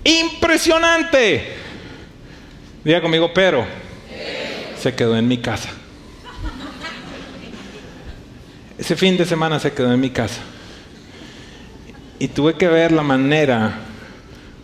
Impresionante. 0.02 1.54
Diga 2.82 3.00
conmigo, 3.00 3.30
pero 3.32 3.64
se 4.76 4.92
quedó 4.92 5.16
en 5.16 5.28
mi 5.28 5.38
casa. 5.38 5.68
Ese 8.76 8.96
fin 8.96 9.16
de 9.16 9.24
semana 9.24 9.60
se 9.60 9.72
quedó 9.72 9.92
en 9.92 10.00
mi 10.00 10.10
casa. 10.10 10.40
Y 12.18 12.26
tuve 12.26 12.54
que 12.54 12.66
ver 12.66 12.90
la 12.90 13.02
manera 13.02 13.82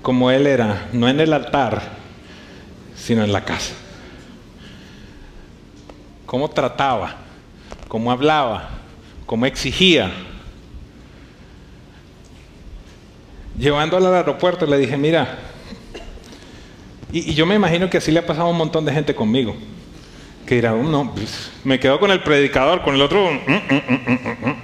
como 0.02 0.32
él 0.32 0.48
era, 0.48 0.88
no 0.92 1.08
en 1.08 1.20
el 1.20 1.32
altar, 1.32 1.80
sino 2.96 3.22
en 3.22 3.32
la 3.32 3.44
casa 3.44 3.74
cómo 6.32 6.48
trataba, 6.48 7.16
cómo 7.88 8.10
hablaba, 8.10 8.70
cómo 9.26 9.44
exigía. 9.44 10.10
Llevándola 13.58 14.08
al 14.08 14.14
aeropuerto 14.14 14.64
le 14.64 14.78
dije, 14.78 14.96
mira, 14.96 15.40
y, 17.12 17.34
yo 17.34 17.44
me 17.44 17.54
imagino 17.54 17.90
que 17.90 17.98
así 17.98 18.10
le 18.10 18.20
ha 18.20 18.26
pasado 18.26 18.46
a 18.46 18.50
un 18.50 18.56
montón 18.56 18.86
de 18.86 18.94
gente 18.94 19.14
conmigo, 19.14 19.54
que 20.46 20.54
dirá, 20.54 20.72
oh, 20.72 20.82
no, 20.82 21.14
pues, 21.14 21.50
me 21.64 21.78
quedo 21.78 22.00
con 22.00 22.10
el 22.10 22.22
predicador, 22.22 22.80
con 22.80 22.94
el 22.94 23.02
otro, 23.02 23.30
mm, 23.30 23.52
mm, 23.52 24.48
mm, 24.48 24.56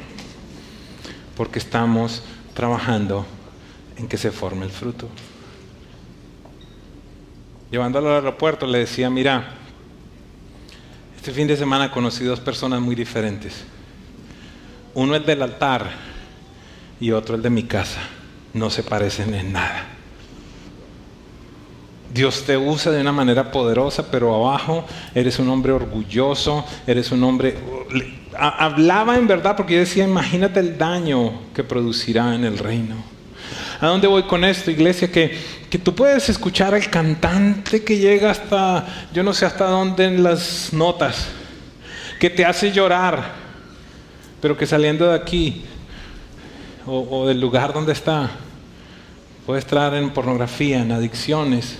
porque 1.37 1.59
estamos 1.59 2.23
trabajando 2.55 3.27
en 3.99 4.09
que 4.09 4.17
se 4.17 4.31
forme 4.31 4.65
el 4.65 4.71
fruto. 4.73 5.07
Llevándolo 7.71 8.09
al 8.09 8.15
aeropuerto 8.15 8.67
le 8.67 8.79
decía, 8.79 9.11
mira, 9.11 9.58
este 11.29 11.41
fin 11.41 11.47
de 11.47 11.59
semana 11.59 11.91
conocí 11.91 12.25
dos 12.25 12.41
personas 12.41 12.81
muy 12.81 12.95
diferentes. 12.95 13.53
Uno 14.95 15.15
el 15.15 15.27
del 15.27 15.43
altar 15.43 15.91
y 16.99 17.11
otro 17.11 17.35
el 17.35 17.43
de 17.43 17.51
mi 17.51 17.65
casa. 17.65 18.01
No 18.55 18.71
se 18.71 18.83
parecen 18.83 19.35
en 19.35 19.53
nada. 19.53 19.89
Dios 22.15 22.45
te 22.47 22.57
usa 22.57 22.93
de 22.93 23.03
una 23.03 23.13
manera 23.13 23.53
poderosa, 23.53 24.11
pero 24.11 24.35
abajo 24.35 24.87
eres 25.15 25.39
un 25.39 25.51
hombre 25.51 25.73
orgulloso, 25.73 26.65
eres 26.87 27.13
un 27.13 27.23
hombre... 27.23 27.59
Hablaba 28.35 29.19
en 29.19 29.27
verdad 29.27 29.55
porque 29.55 29.75
yo 29.75 29.81
decía, 29.81 30.05
imagínate 30.05 30.61
el 30.61 30.79
daño 30.79 31.43
que 31.55 31.63
producirá 31.63 32.35
en 32.35 32.47
el 32.47 32.57
reino. 32.57 32.95
¿A 33.81 33.87
dónde 33.87 34.09
voy 34.09 34.25
con 34.25 34.45
esto, 34.45 34.73
iglesia? 34.73 35.11
Que, 35.11 35.39
que 35.71 35.79
tú 35.79 35.95
puedes 35.95 36.29
escuchar 36.29 36.75
al 36.75 36.91
cantante 36.91 37.85
que 37.85 37.97
llega 37.97 38.33
hasta, 38.33 39.09
yo 39.13 39.23
no 39.23 39.33
sé 39.33 39.47
hasta 39.47 39.67
dónde 39.67 40.05
en 40.05 40.25
las 40.25 40.73
notas, 40.73 41.29
que 42.19 42.29
te 42.29 42.45
hace 42.45 42.73
llorar, 42.73 43.35
pero 44.41 44.57
que 44.57 44.67
saliendo 44.67 45.09
de 45.09 45.15
aquí 45.15 45.65
o, 46.87 47.07
o 47.09 47.29
del 47.29 47.41
lugar 47.41 47.73
donde 47.73 47.93
está, 47.93 48.31
puede 49.47 49.61
estar 49.61 49.95
en 49.95 50.11
pornografía, 50.11 50.81
en 50.81 50.91
adicciones, 50.91 51.79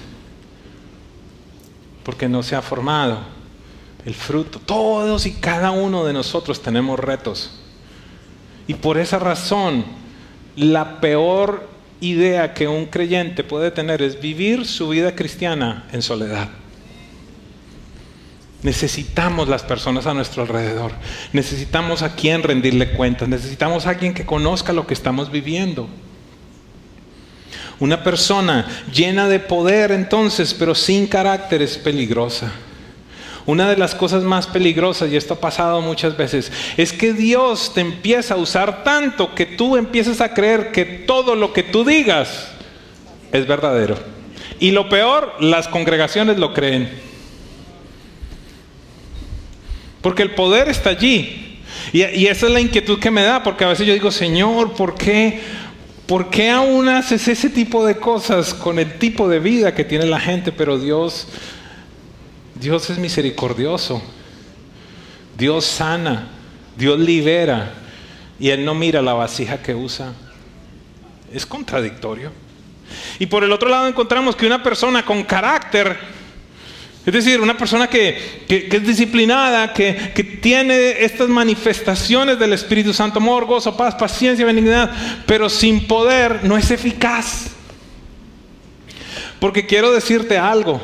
porque 2.05 2.29
no 2.29 2.45
se 2.45 2.55
ha 2.55 2.63
formado 2.63 3.19
el 4.05 4.15
fruto. 4.15 4.61
Todos 4.61 5.27
y 5.27 5.33
cada 5.33 5.73
uno 5.73 6.05
de 6.05 6.13
nosotros 6.13 6.63
tenemos 6.63 7.01
retos. 7.01 7.51
Y 8.69 8.75
por 8.75 8.99
esa 8.99 9.19
razón, 9.19 9.85
la 10.55 11.01
peor 11.01 11.78
idea 12.01 12.55
que 12.55 12.69
un 12.69 12.87
creyente 12.87 13.45
puede 13.45 13.71
tener 13.71 14.03
es 14.03 14.21
vivir 14.21 14.67
su 14.67 14.89
vida 14.89 15.15
cristiana 15.15 15.87
en 15.93 16.03
soledad. 16.03 16.49
Necesitamos 18.63 19.49
las 19.49 19.63
personas 19.63 20.07
a 20.07 20.15
nuestro 20.15 20.43
alrededor. 20.43 20.93
Necesitamos 21.33 22.03
a 22.03 22.15
quien 22.15 22.43
rendirle 22.43 22.91
cuentas. 22.91 23.29
Necesitamos 23.29 23.87
a 23.87 23.91
alguien 23.91 24.15
que 24.15 24.27
conozca 24.27 24.73
lo 24.73 24.87
que 24.87 24.95
estamos 24.95 25.31
viviendo. 25.31 25.89
Una 27.79 28.03
persona 28.03 28.67
llena 28.93 29.29
de 29.29 29.39
poder 29.39 29.93
entonces, 29.93 30.55
pero 30.55 30.75
sin 30.75 31.07
carácter, 31.07 31.63
es 31.63 31.79
peligrosa. 31.79 32.51
Una 33.49 33.71
de 33.71 33.79
las 33.79 33.95
cosas 33.95 34.25
más 34.25 34.47
peligrosas, 34.47 35.11
y 35.11 35.17
esto 35.17 35.33
ha 35.33 35.41
pasado 35.41 35.81
muchas 35.81 36.19
veces, 36.19 36.53
es 36.77 36.93
que 36.93 37.15
Dios 37.15 37.73
te 37.73 37.81
empieza 37.81 38.35
a 38.35 38.37
usar 38.37 38.85
tanto 38.85 39.35
que 39.35 39.47
tú 39.47 39.79
empiezas 39.79 40.21
a 40.21 40.35
creer 40.35 40.71
que 40.71 40.85
todo 40.85 41.35
lo 41.35 41.55
que 41.55 41.63
tú 41.63 41.83
digas 41.83 42.51
es 43.33 43.47
verdadero. 43.47 43.97
Y 44.61 44.73
lo 44.73 44.91
peor, 44.91 45.33
las 45.41 45.67
congregaciones 45.67 46.37
lo 46.37 46.53
creen. 46.53 46.91
Porque 50.03 50.25
el 50.25 50.35
poder 50.35 50.69
está 50.69 50.91
allí. 50.91 51.63
Y, 51.95 52.27
esa 52.27 52.49
es 52.49 52.53
la 52.53 52.61
inquietud 52.61 52.99
que 52.99 53.11
me 53.11 53.23
da, 53.23 53.43
porque 53.43 53.65
a 53.65 53.69
veces 53.69 53.87
yo 53.87 53.95
digo, 53.95 54.11
Señor, 54.11 54.75
¿por 54.75 54.95
qué? 54.95 55.41
¿Por 56.07 56.29
qué 56.29 56.51
aún 56.51 56.87
haces 56.87 57.27
ese 57.29 57.49
tipo 57.49 57.87
de 57.87 57.97
cosas 57.97 58.53
con 58.53 58.79
el 58.79 58.99
tipo 58.99 59.27
de 59.27 59.39
vida 59.41 59.75
que 59.75 59.85
tiene 59.85 60.05
la 60.05 60.21
gente? 60.21 60.53
Pero 60.53 60.79
Dios 60.79 61.29
Dios 62.61 62.91
es 62.91 62.99
misericordioso. 62.99 64.03
Dios 65.37 65.65
sana. 65.65 66.29
Dios 66.77 66.99
libera. 66.99 67.75
Y 68.41 68.51
Él 68.51 68.65
no 68.65 68.75
mira 68.75 69.03
la 69.03 69.15
vasija 69.15 69.63
que 69.63 69.75
usa. 69.75 70.13
Es 71.33 71.47
contradictorio. 71.47 72.33
Y 73.19 73.27
por 73.27 73.45
el 73.45 73.53
otro 73.53 73.69
lado 73.69 73.87
encontramos 73.87 74.35
que 74.35 74.47
una 74.47 74.63
persona 74.63 75.05
con 75.05 75.23
carácter, 75.25 75.99
es 77.05 77.13
decir, 77.13 77.41
una 77.41 77.57
persona 77.57 77.87
que, 77.87 78.45
es 78.49 78.87
disciplinada, 78.87 79.73
que, 79.73 80.13
que, 80.15 80.25
tiene 80.25 81.03
estas 81.05 81.29
manifestaciones 81.29 82.39
del 82.39 82.55
Espíritu 82.55 82.95
Santo, 82.95 83.19
amor, 83.19 83.45
gozo, 83.45 83.77
paz, 83.77 83.95
paciencia, 83.95 84.47
benignidad, 84.47 84.91
pero 85.27 85.51
sin 85.51 85.87
poder, 85.87 86.45
no 86.45 86.57
es 86.57 86.71
eficaz. 86.71 87.51
Porque 89.39 89.67
quiero 89.67 89.93
decirte 89.93 90.39
algo, 90.39 90.81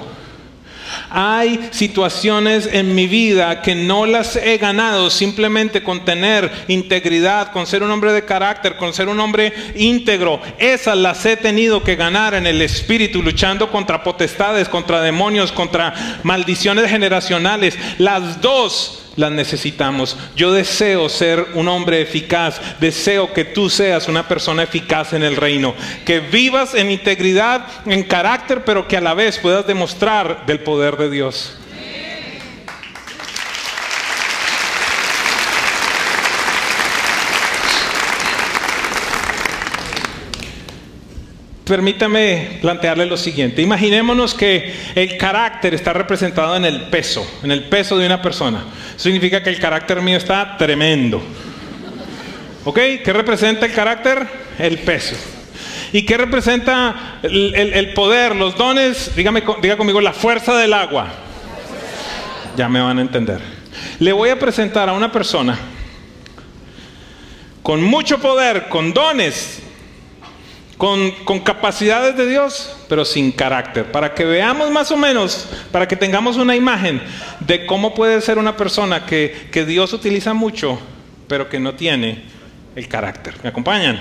hay 1.15 1.69
situaciones 1.71 2.69
en 2.73 2.93
mi 2.95 3.07
vida 3.07 3.63
que 3.63 3.77
no 3.77 4.05
las 4.05 4.35
he 4.35 4.59
ganado 4.59 5.11
simplemente 5.11 5.85
con 5.85 6.05
tener 6.05 6.51
integridad, 6.67 7.53
con 7.53 7.69
ser 7.69 7.85
un 7.85 7.93
hombre 7.93 8.13
de 8.13 8.25
carácter, 8.25 8.77
con 8.77 8.93
ser 8.93 9.09
un 9.09 9.21
hombre 9.21 9.53
íntegro. 9.77 10.41
Esas 10.59 10.97
las 10.97 11.25
he 11.25 11.37
tenido 11.37 11.85
que 11.85 11.95
ganar 11.95 12.35
en 12.35 12.49
el 12.49 12.61
espíritu, 12.61 13.23
luchando 13.23 13.71
contra 13.71 14.03
potestades, 14.03 14.69
contra 14.69 15.01
demonios, 15.03 15.53
contra 15.53 16.21
maldiciones 16.25 16.91
generacionales. 16.91 17.79
Las 17.99 18.41
dos 18.41 19.04
las 19.17 19.33
necesitamos. 19.33 20.17
Yo 20.37 20.53
deseo 20.53 21.09
ser 21.09 21.47
un 21.55 21.69
hombre 21.69 22.01
eficaz, 22.01 22.61
deseo 22.81 23.33
que 23.33 23.45
tú 23.45 23.71
seas 23.71 24.09
una 24.09 24.29
persona 24.29 24.63
eficaz 24.63 25.13
en 25.13 25.23
el 25.23 25.37
reino, 25.37 25.75
que 26.05 26.21
vivas 26.21 26.75
en 26.75 26.91
integridad, 26.91 27.67
en 27.87 28.03
carácter, 28.05 28.65
pero 28.65 28.89
que 28.89 28.97
a 28.97 29.01
la 29.01 29.15
vez 29.15 29.39
puedas 29.39 29.67
demostrar 29.67 30.47
del 30.47 30.61
poder 30.61 30.97
de 30.97 31.11
Dios. 31.11 31.59
Permítame 41.65 42.59
plantearle 42.61 43.07
lo 43.07 43.17
siguiente. 43.17 43.63
Imaginémonos 43.63 44.35
que 44.35 44.75
el 44.95 45.17
carácter 45.17 45.73
está 45.73 45.95
representado 45.95 46.57
en 46.57 46.67
el 46.67 46.83
peso, 46.89 47.27
en 47.43 47.51
el 47.51 47.65
peso 47.65 47.97
de 47.97 48.05
una 48.05 48.21
persona. 48.21 48.65
Significa 48.97 49.43
que 49.43 49.49
el 49.49 49.59
carácter 49.59 50.03
mío 50.03 50.19
está 50.19 50.59
tremendo. 50.59 51.23
¿Ok? 52.67 52.79
¿Qué 53.03 53.13
representa 53.15 53.65
el 53.65 53.73
carácter? 53.73 54.27
El 54.59 54.79
peso. 54.81 55.17
¿Y 55.93 56.05
qué 56.05 56.19
representa 56.19 57.21
el, 57.23 57.93
poder, 57.95 58.37
los 58.37 58.59
dones? 58.59 59.15
Dígame, 59.17 59.43
diga 59.63 59.79
conmigo, 59.79 60.03
la 60.03 60.13
fuerza 60.13 60.57
del 60.57 60.75
agua. 60.75 61.09
Ya 62.57 62.69
me 62.69 62.81
van 62.81 62.99
a 62.99 63.03
entender. 63.03 63.41
Le 64.01 64.13
voy 64.13 64.29
a 64.29 64.39
presentar 64.39 64.89
a 64.91 64.93
una 64.93 65.11
persona 65.11 65.59
con 67.63 67.83
mucho 67.83 68.19
poder, 68.19 68.69
con 68.69 68.93
dones, 68.93 69.63
con, 70.77 71.13
capacidades 71.41 72.17
de 72.17 72.27
Dios, 72.29 72.77
pero 72.89 73.05
sin 73.05 73.33
carácter, 73.33 73.91
para 73.93 74.15
que 74.15 74.25
veamos 74.25 74.71
más 74.71 74.91
o 74.91 74.97
menos, 74.97 75.49
para 75.71 75.87
que 75.87 75.97
tengamos 75.97 76.37
una 76.37 76.57
imagen 76.57 77.01
de 77.41 77.67
cómo 77.67 77.95
puede 77.95 78.21
ser 78.21 78.39
una 78.39 78.57
persona 78.57 79.07
que, 79.07 79.49
que 79.53 79.65
Dios 79.65 79.93
utiliza 79.93 80.35
mucho, 80.35 80.79
pero 81.29 81.49
que 81.49 81.61
no 81.61 81.75
tiene 81.75 82.25
el 82.75 82.89
carácter. 82.89 83.35
¿Me 83.43 83.51
acompañan? 83.51 83.99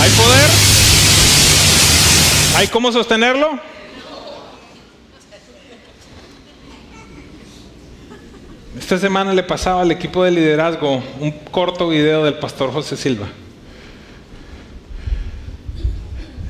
¿Hay 0.00 0.10
poder? 0.10 0.50
¿Hay 2.56 2.66
cómo 2.68 2.90
sostenerlo? 2.92 3.75
Esta 8.86 8.98
semana 8.98 9.34
le 9.34 9.42
pasaba 9.42 9.82
al 9.82 9.90
equipo 9.90 10.22
de 10.22 10.30
liderazgo 10.30 11.02
un 11.18 11.32
corto 11.50 11.88
video 11.88 12.22
del 12.22 12.34
pastor 12.34 12.72
José 12.72 12.96
Silva. 12.96 13.26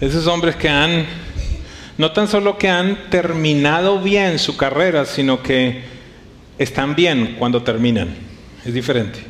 Esos 0.03 0.27
hombres 0.27 0.55
que 0.55 0.68
han, 0.68 1.07
no 1.96 2.12
tan 2.12 2.29
solo 2.29 2.59
que 2.59 2.68
han 2.68 3.09
terminado 3.09 4.01
bien 4.01 4.38
su 4.38 4.55
carrera, 4.55 5.07
sino 5.07 5.42
que 5.42 5.83
están 6.59 6.94
bien 6.94 7.37
cuando 7.38 7.62
terminan. 7.62 8.14
Es 8.66 8.75
diferente. 8.75 9.20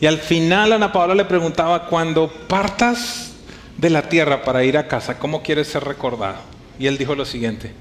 Y 0.00 0.06
al 0.06 0.16
final 0.16 0.72
Ana 0.72 0.92
Paula 0.92 1.14
le 1.14 1.26
preguntaba, 1.26 1.84
cuando 1.88 2.32
partas 2.48 3.34
de 3.76 3.90
la 3.90 4.08
tierra 4.08 4.44
para 4.44 4.64
ir 4.64 4.78
a 4.78 4.88
casa, 4.88 5.18
¿cómo 5.18 5.42
quieres 5.42 5.68
ser 5.68 5.84
recordado? 5.84 6.38
Y 6.78 6.86
él 6.86 6.96
dijo 6.96 7.14
lo 7.14 7.26
siguiente, 7.26 7.72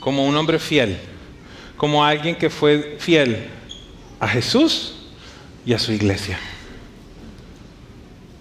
como 0.00 0.24
un 0.24 0.34
hombre 0.34 0.58
fiel, 0.58 0.96
como 1.76 2.04
alguien 2.04 2.36
que 2.36 2.50
fue 2.50 2.96
fiel 2.98 3.48
a 4.20 4.28
Jesús 4.28 4.94
y 5.64 5.72
a 5.72 5.78
su 5.78 5.92
iglesia. 5.92 6.38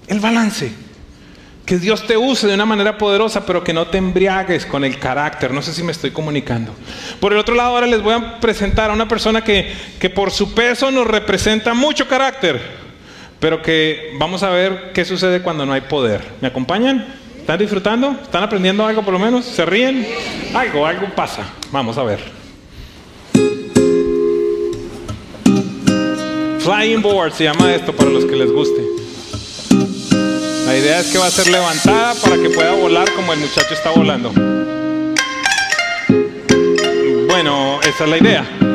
El 0.08 0.20
balance. 0.20 0.72
Que 1.66 1.80
Dios 1.80 2.06
te 2.06 2.16
use 2.16 2.46
de 2.46 2.54
una 2.54 2.68
manera 2.68 2.96
poderosa, 2.96 3.44
pero 3.44 3.64
que 3.64 3.74
no 3.74 3.88
te 3.88 3.98
embriagues 3.98 4.68
con 4.68 4.84
el 4.84 5.00
carácter. 5.00 5.52
No 5.52 5.64
sé 5.64 5.74
si 5.74 5.82
me 5.82 5.92
estoy 5.92 6.12
comunicando. 6.12 6.72
Por 7.20 7.34
el 7.34 7.40
otro 7.40 7.56
lado, 7.56 7.70
ahora 7.70 7.88
les 7.88 8.04
voy 8.04 8.14
a 8.14 8.40
presentar 8.40 8.92
a 8.92 8.94
una 8.94 9.08
persona 9.08 9.44
que, 9.44 9.74
que 10.00 10.12
por 10.12 10.30
su 10.30 10.54
peso 10.54 10.92
nos 10.92 11.08
representa 11.08 11.74
mucho 11.74 12.08
carácter, 12.08 12.62
pero 13.40 13.64
que 13.64 14.14
vamos 14.20 14.44
a 14.44 14.52
ver 14.52 14.92
qué 14.94 15.06
sucede 15.06 15.42
cuando 15.42 15.66
no 15.66 15.74
hay 15.74 15.82
poder. 15.82 16.24
¿Me 16.40 16.50
acompañan? 16.50 17.04
¿Están 17.40 17.58
disfrutando? 17.58 18.16
¿Están 18.22 18.44
aprendiendo 18.44 18.86
algo 18.86 19.02
por 19.02 19.14
lo 19.14 19.20
menos? 19.20 19.46
¿Se 19.46 19.66
ríen? 19.66 20.08
Algo, 20.54 20.86
algo 20.86 21.08
pasa. 21.16 21.44
Vamos 21.72 21.98
a 21.98 22.04
ver. 22.04 22.45
Flying 26.66 27.04
board 27.04 27.32
se 27.32 27.44
llama 27.44 27.76
esto 27.76 27.96
para 27.96 28.10
los 28.10 28.26
que 28.26 28.36
les 28.36 28.52
guste. 28.52 28.82
La 30.66 30.76
idea 30.76 31.00
es 31.00 31.12
que 31.12 31.20
va 31.20 31.28
a 31.28 31.30
ser 31.30 31.48
levantada 31.52 32.16
para 32.16 32.42
que 32.42 32.50
pueda 32.50 32.72
volar 32.72 33.08
como 33.14 33.34
el 33.34 33.40
muchacho 33.40 33.72
está 33.72 33.92
volando. 33.92 34.32
Bueno, 37.28 37.80
esa 37.84 38.06
es 38.06 38.10
la 38.10 38.18
idea. 38.18 38.75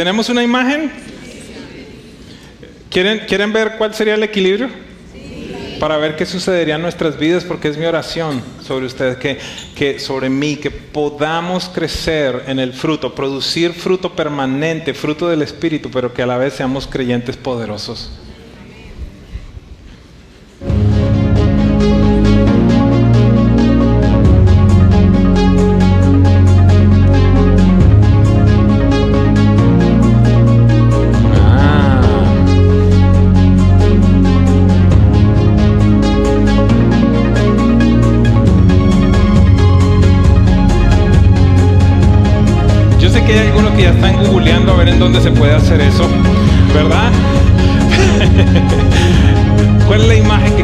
¿Tenemos 0.00 0.30
una 0.30 0.42
imagen? 0.42 0.90
¿Quieren, 2.88 3.26
¿Quieren 3.28 3.52
ver 3.52 3.74
cuál 3.76 3.94
sería 3.94 4.14
el 4.14 4.22
equilibrio? 4.22 4.70
Para 5.78 5.98
ver 5.98 6.16
qué 6.16 6.24
sucedería 6.24 6.76
en 6.76 6.80
nuestras 6.80 7.18
vidas, 7.18 7.44
porque 7.44 7.68
es 7.68 7.76
mi 7.76 7.84
oración 7.84 8.42
sobre 8.66 8.86
ustedes, 8.86 9.18
que, 9.18 9.38
que 9.74 9.98
sobre 9.98 10.30
mí, 10.30 10.56
que 10.56 10.70
podamos 10.70 11.68
crecer 11.68 12.44
en 12.46 12.58
el 12.58 12.72
fruto, 12.72 13.14
producir 13.14 13.74
fruto 13.74 14.16
permanente, 14.16 14.94
fruto 14.94 15.28
del 15.28 15.42
Espíritu, 15.42 15.90
pero 15.90 16.14
que 16.14 16.22
a 16.22 16.26
la 16.26 16.38
vez 16.38 16.54
seamos 16.54 16.86
creyentes 16.86 17.36
poderosos. 17.36 18.10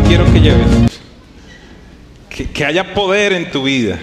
Quiero 0.08 0.24
que 0.32 0.40
lleves? 0.40 0.66
Que, 2.28 2.50
que 2.50 2.64
haya 2.64 2.94
poder 2.94 3.32
en 3.32 3.50
tu 3.50 3.64
vida, 3.64 3.98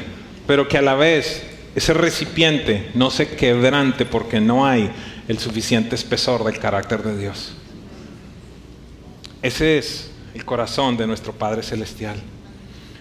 pero 0.46 0.68
que 0.68 0.78
a 0.78 0.82
la 0.82 0.96
vez 0.96 1.44
ese 1.76 1.94
recipiente 1.94 2.92
no 2.94 3.10
se 3.10 3.28
quebrante 3.36 4.06
porque 4.06 4.42
no 4.42 4.66
hay 4.66 4.92
el 5.28 5.40
suficiente 5.40 5.96
espesor 5.96 6.44
del 6.44 6.60
carácter 6.60 7.04
de 7.04 7.18
Dios. 7.18 7.54
Ese 9.42 9.78
es 9.78 10.12
el 10.34 10.46
corazón 10.46 10.98
de 10.98 11.08
nuestro 11.08 11.34
Padre 11.34 11.64
Celestial. 11.64 12.18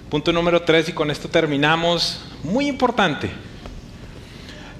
Punto 0.08 0.32
número 0.32 0.62
tres, 0.62 0.88
y 0.88 0.92
con 0.92 1.10
esto 1.10 1.28
terminamos, 1.28 2.20
muy 2.44 2.66
importante. 2.66 3.30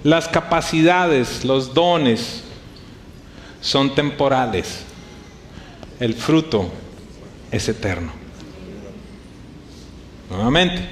Las 0.05 0.29
capacidades, 0.29 1.45
los 1.45 1.73
dones 1.73 2.43
son 3.61 3.95
temporales. 3.95 4.81
El 6.01 6.15
fruto 6.15 6.71
es 7.53 7.69
eterno. 7.69 8.13
Nuevamente, 10.31 10.89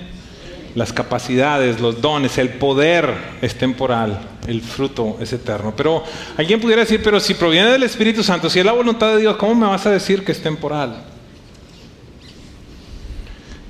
las 0.75 0.93
capacidades, 0.93 1.81
los 1.81 2.01
dones, 2.01 2.39
el 2.39 2.51
poder 2.51 3.13
es 3.43 3.57
temporal, 3.57 4.21
el 4.47 4.61
fruto 4.61 5.17
es 5.21 5.33
eterno. 5.33 5.75
Pero 5.77 6.05
alguien 6.37 6.61
pudiera 6.61 6.83
decir, 6.83 7.01
pero 7.03 7.19
si 7.19 7.35
proviene 7.35 7.71
del 7.71 7.83
Espíritu 7.83 8.23
Santo, 8.23 8.49
si 8.49 8.61
es 8.61 8.65
la 8.65 8.73
voluntad 8.73 9.15
de 9.15 9.23
Dios, 9.23 9.37
¿cómo 9.37 9.55
me 9.55 9.67
vas 9.67 9.87
a 9.87 9.91
decir 9.91 10.25
que 10.25 10.33
es 10.33 10.43
temporal? 10.43 11.03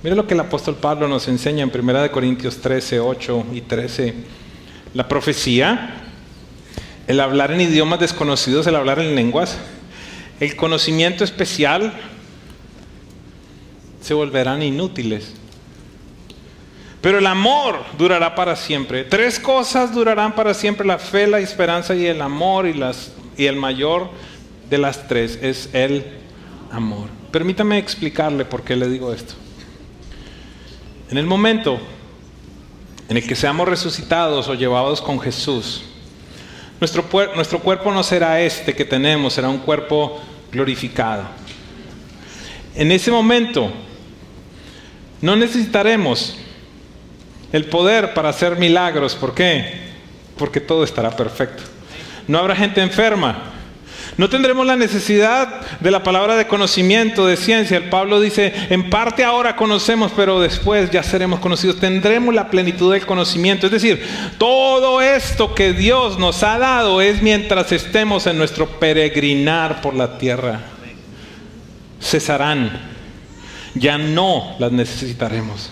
Mire 0.02 0.16
lo 0.16 0.26
que 0.26 0.34
el 0.34 0.40
apóstol 0.40 0.76
Pablo 0.76 1.08
nos 1.08 1.28
enseña 1.28 1.62
en 1.62 1.70
1 1.72 2.10
Corintios 2.10 2.58
13, 2.58 3.00
8 3.00 3.46
y 3.54 3.60
13 3.62 4.14
la 4.94 5.06
profecía, 5.08 5.94
el 7.06 7.20
hablar 7.20 7.52
en 7.52 7.60
idiomas 7.60 8.00
desconocidos, 8.00 8.66
el 8.66 8.76
hablar 8.76 8.98
en 8.98 9.14
lenguas, 9.14 9.56
el 10.40 10.56
conocimiento 10.56 11.22
especial, 11.22 11.92
se 14.00 14.14
volverán 14.14 14.62
inútiles. 14.62 15.34
Pero 17.00 17.18
el 17.18 17.26
amor 17.26 17.82
durará 17.96 18.34
para 18.34 18.56
siempre. 18.56 19.04
Tres 19.04 19.38
cosas 19.38 19.94
durarán 19.94 20.34
para 20.34 20.52
siempre, 20.52 20.86
la 20.86 20.98
fe, 20.98 21.26
la 21.26 21.38
esperanza 21.38 21.94
y 21.94 22.06
el 22.06 22.20
amor. 22.20 22.66
Y, 22.66 23.46
el 23.46 23.56
mayor 23.56 24.10
de 24.68 24.78
las 24.78 25.08
tres 25.08 25.38
es 25.40 25.70
el 25.72 26.04
amor. 26.70 27.08
Permítame 27.30 27.78
explicarle 27.78 28.44
por 28.44 28.62
qué 28.62 28.76
le 28.76 28.88
digo 28.88 29.12
esto. 29.12 29.34
En 31.10 31.16
el 31.16 31.26
momento 31.26 31.80
en 33.08 33.16
el 33.16 33.26
que 33.26 33.34
seamos 33.34 33.66
resucitados 33.66 34.48
o 34.48 34.54
llevados 34.54 35.00
con 35.00 35.18
Jesús, 35.20 35.82
nuestro, 36.80 37.04
nuestro 37.34 37.60
cuerpo 37.60 37.90
no 37.92 38.02
será 38.02 38.40
este 38.40 38.74
que 38.74 38.84
tenemos, 38.84 39.32
será 39.32 39.48
un 39.48 39.58
cuerpo 39.58 40.20
glorificado. 40.52 41.24
En 42.74 42.92
ese 42.92 43.10
momento 43.10 43.72
no 45.22 45.36
necesitaremos 45.36 46.36
el 47.52 47.66
poder 47.66 48.14
para 48.14 48.28
hacer 48.30 48.56
milagros. 48.56 49.14
¿Por 49.14 49.34
qué? 49.34 49.90
Porque 50.36 50.60
todo 50.60 50.84
estará 50.84 51.10
perfecto. 51.10 51.62
No 52.26 52.38
habrá 52.38 52.56
gente 52.56 52.80
enferma. 52.80 53.50
No 54.16 54.28
tendremos 54.28 54.66
la 54.66 54.76
necesidad 54.76 55.62
de 55.80 55.90
la 55.90 56.02
palabra 56.02 56.36
de 56.36 56.46
conocimiento, 56.46 57.26
de 57.26 57.36
ciencia. 57.36 57.76
El 57.76 57.88
Pablo 57.88 58.20
dice, 58.20 58.52
en 58.68 58.90
parte 58.90 59.24
ahora 59.24 59.56
conocemos, 59.56 60.12
pero 60.14 60.40
después 60.40 60.90
ya 60.90 61.02
seremos 61.02 61.40
conocidos. 61.40 61.80
Tendremos 61.80 62.34
la 62.34 62.50
plenitud 62.50 62.92
del 62.92 63.06
conocimiento. 63.06 63.66
Es 63.66 63.72
decir, 63.72 64.04
todo 64.38 65.00
esto 65.00 65.54
que 65.54 65.72
Dios 65.72 66.18
nos 66.18 66.42
ha 66.42 66.58
dado 66.58 67.00
es 67.00 67.22
mientras 67.22 67.72
estemos 67.72 68.26
en 68.26 68.36
nuestro 68.36 68.66
peregrinar 68.78 69.80
por 69.80 69.94
la 69.94 70.18
tierra. 70.18 70.60
Cesarán. 72.00 72.99
Ya 73.74 73.98
no 73.98 74.56
las 74.58 74.72
necesitaremos. 74.72 75.70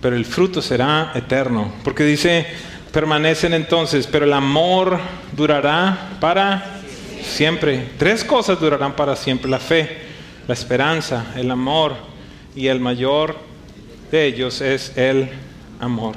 Pero 0.00 0.16
el 0.16 0.24
fruto 0.24 0.62
será 0.62 1.12
eterno. 1.14 1.72
Porque 1.82 2.04
dice 2.04 2.46
permanecen 2.94 3.54
entonces, 3.54 4.06
pero 4.06 4.24
el 4.24 4.32
amor 4.32 5.00
durará 5.32 6.10
para 6.20 6.80
siempre. 7.24 7.88
Tres 7.98 8.22
cosas 8.22 8.60
durarán 8.60 8.94
para 8.94 9.16
siempre, 9.16 9.50
la 9.50 9.58
fe, 9.58 9.98
la 10.46 10.54
esperanza, 10.54 11.32
el 11.34 11.50
amor 11.50 11.96
y 12.54 12.68
el 12.68 12.78
mayor 12.78 13.36
de 14.12 14.26
ellos 14.26 14.60
es 14.60 14.96
el 14.96 15.28
amor. 15.80 16.14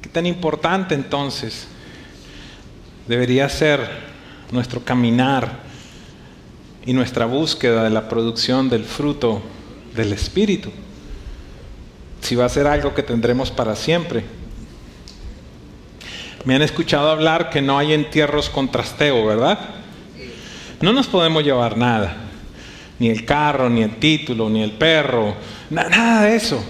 ¿Qué 0.00 0.08
tan 0.08 0.24
importante 0.24 0.94
entonces 0.94 1.68
debería 3.06 3.50
ser 3.50 3.86
nuestro 4.50 4.82
caminar 4.82 5.60
y 6.84 6.92
nuestra 6.92 7.26
búsqueda 7.26 7.84
de 7.84 7.90
la 7.90 8.08
producción 8.08 8.68
del 8.68 8.84
fruto 8.84 9.42
del 9.94 10.12
Espíritu? 10.12 10.70
si 12.22 12.36
va 12.36 12.46
a 12.46 12.48
ser 12.48 12.66
algo 12.66 12.94
que 12.94 13.02
tendremos 13.02 13.50
para 13.50 13.76
siempre. 13.76 14.24
Me 16.44 16.54
han 16.54 16.62
escuchado 16.62 17.10
hablar 17.10 17.50
que 17.50 17.60
no 17.60 17.78
hay 17.78 17.92
entierros 17.92 18.48
con 18.48 18.70
trasteo, 18.70 19.26
¿verdad? 19.26 19.58
No 20.80 20.92
nos 20.92 21.08
podemos 21.08 21.44
llevar 21.44 21.76
nada, 21.76 22.16
ni 22.98 23.10
el 23.10 23.24
carro, 23.24 23.68
ni 23.68 23.82
el 23.82 23.96
título, 23.96 24.48
ni 24.48 24.62
el 24.62 24.72
perro, 24.72 25.34
nada 25.70 26.22
de 26.22 26.36
eso. 26.36 26.64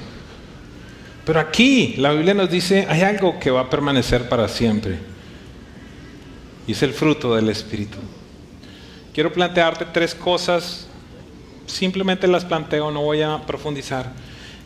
Pero 1.24 1.38
aquí 1.38 1.94
la 1.98 2.12
Biblia 2.12 2.34
nos 2.34 2.50
dice, 2.50 2.86
hay 2.88 3.02
algo 3.02 3.38
que 3.38 3.50
va 3.50 3.60
a 3.60 3.70
permanecer 3.70 4.28
para 4.28 4.48
siempre. 4.48 4.98
Y 6.66 6.72
es 6.72 6.82
el 6.82 6.92
fruto 6.92 7.34
del 7.34 7.48
Espíritu. 7.48 7.98
Quiero 9.14 9.32
plantearte 9.32 9.84
tres 9.92 10.14
cosas, 10.14 10.86
simplemente 11.66 12.26
las 12.26 12.46
planteo, 12.46 12.90
no 12.90 13.02
voy 13.02 13.20
a 13.20 13.42
profundizar. 13.46 14.10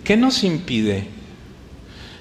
¿Qué 0.04 0.16
nos 0.16 0.44
impide? 0.44 1.08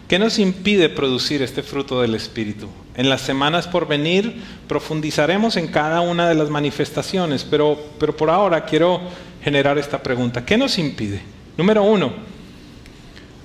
¿Qué 0.08 0.18
nos 0.18 0.40
impide 0.40 0.90
producir 0.90 1.44
este 1.44 1.62
fruto 1.62 2.02
del 2.02 2.16
Espíritu? 2.16 2.68
En 2.96 3.10
las 3.10 3.22
semanas 3.22 3.68
por 3.68 3.88
venir 3.88 4.42
profundizaremos 4.68 5.56
en 5.56 5.68
cada 5.68 6.02
una 6.02 6.28
de 6.28 6.36
las 6.36 6.50
manifestaciones, 6.50 7.44
pero, 7.44 7.80
pero 8.00 8.16
por 8.18 8.32
ahora 8.32 8.66
quiero 8.66 9.02
generar 9.44 9.78
esta 9.78 10.02
pregunta. 10.02 10.46
¿Qué 10.46 10.58
nos 10.58 10.80
impide? 10.80 11.22
Número 11.58 11.84
uno, 11.84 12.12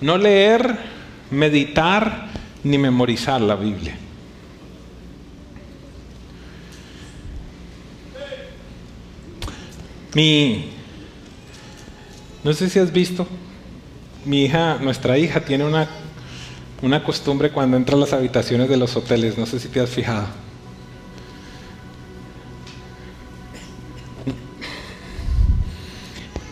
no 0.01 0.17
leer, 0.17 0.79
meditar 1.31 2.29
ni 2.65 2.79
memorizar 2.79 3.41
la 3.43 3.57
Biblia. 3.57 3.97
Mi, 10.15 10.71
no 12.43 12.53
sé 12.53 12.69
si 12.69 12.79
has 12.79 12.93
visto, 12.93 13.27
mi 14.25 14.45
hija, 14.45 14.79
nuestra 14.81 15.17
hija 15.17 15.41
tiene 15.41 15.65
una, 15.65 15.89
una 16.83 17.05
costumbre 17.05 17.51
cuando 17.51 17.77
entra 17.77 17.97
a 17.97 17.99
las 17.99 18.13
habitaciones 18.13 18.69
de 18.69 18.77
los 18.77 18.97
hoteles, 18.97 19.39
no 19.39 19.47
sé 19.47 19.61
si 19.61 19.69
te 19.69 19.81
has 19.81 19.91
fijado. 19.91 20.27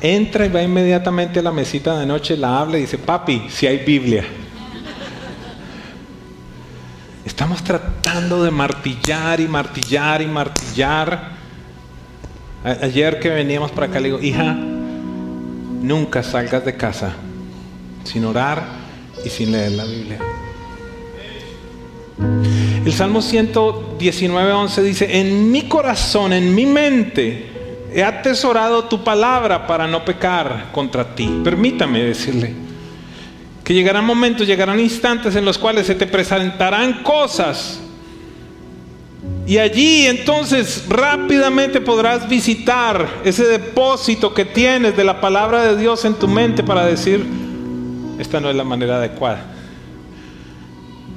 Entra 0.00 0.46
y 0.46 0.48
va 0.48 0.62
inmediatamente 0.62 1.40
a 1.40 1.42
la 1.42 1.50
mesita 1.50 1.98
de 1.98 2.06
noche, 2.06 2.36
la 2.36 2.60
habla 2.60 2.78
y 2.78 2.82
dice, 2.82 2.98
papi, 2.98 3.48
si 3.50 3.66
hay 3.66 3.78
Biblia. 3.78 4.24
Estamos 7.24 7.64
tratando 7.64 8.44
de 8.44 8.52
martillar 8.52 9.40
y 9.40 9.48
martillar 9.48 10.22
y 10.22 10.26
martillar. 10.26 11.37
Ayer 12.64 13.20
que 13.20 13.28
veníamos 13.28 13.70
para 13.70 13.86
acá 13.86 14.00
le 14.00 14.08
digo, 14.08 14.20
hija, 14.20 14.54
nunca 14.54 16.22
salgas 16.22 16.64
de 16.64 16.76
casa 16.76 17.14
sin 18.04 18.24
orar 18.24 18.62
y 19.24 19.28
sin 19.28 19.52
leer 19.52 19.72
la 19.72 19.84
Biblia. 19.84 20.18
El 22.84 22.92
Salmo 22.92 23.20
119, 23.22 24.52
11 24.52 24.82
dice, 24.82 25.20
en 25.20 25.52
mi 25.52 25.62
corazón, 25.62 26.32
en 26.32 26.54
mi 26.54 26.66
mente, 26.66 27.46
he 27.92 28.02
atesorado 28.02 28.84
tu 28.84 29.04
palabra 29.04 29.66
para 29.66 29.86
no 29.86 30.04
pecar 30.04 30.70
contra 30.72 31.14
ti. 31.14 31.40
Permítame 31.44 32.02
decirle 32.02 32.54
que 33.62 33.74
llegarán 33.74 34.06
momentos, 34.06 34.46
llegarán 34.46 34.80
instantes 34.80 35.36
en 35.36 35.44
los 35.44 35.58
cuales 35.58 35.86
se 35.86 35.94
te 35.94 36.06
presentarán 36.06 37.02
cosas. 37.02 37.80
Y 39.48 39.56
allí 39.56 40.06
entonces 40.06 40.84
rápidamente 40.90 41.80
podrás 41.80 42.28
visitar 42.28 43.08
ese 43.24 43.44
depósito 43.44 44.34
que 44.34 44.44
tienes 44.44 44.94
de 44.94 45.04
la 45.04 45.22
palabra 45.22 45.64
de 45.64 45.80
Dios 45.80 46.04
en 46.04 46.12
tu 46.16 46.28
mente 46.28 46.62
para 46.62 46.84
decir, 46.84 47.24
esta 48.18 48.40
no 48.40 48.50
es 48.50 48.56
la 48.56 48.64
manera 48.64 48.98
adecuada. 48.98 49.46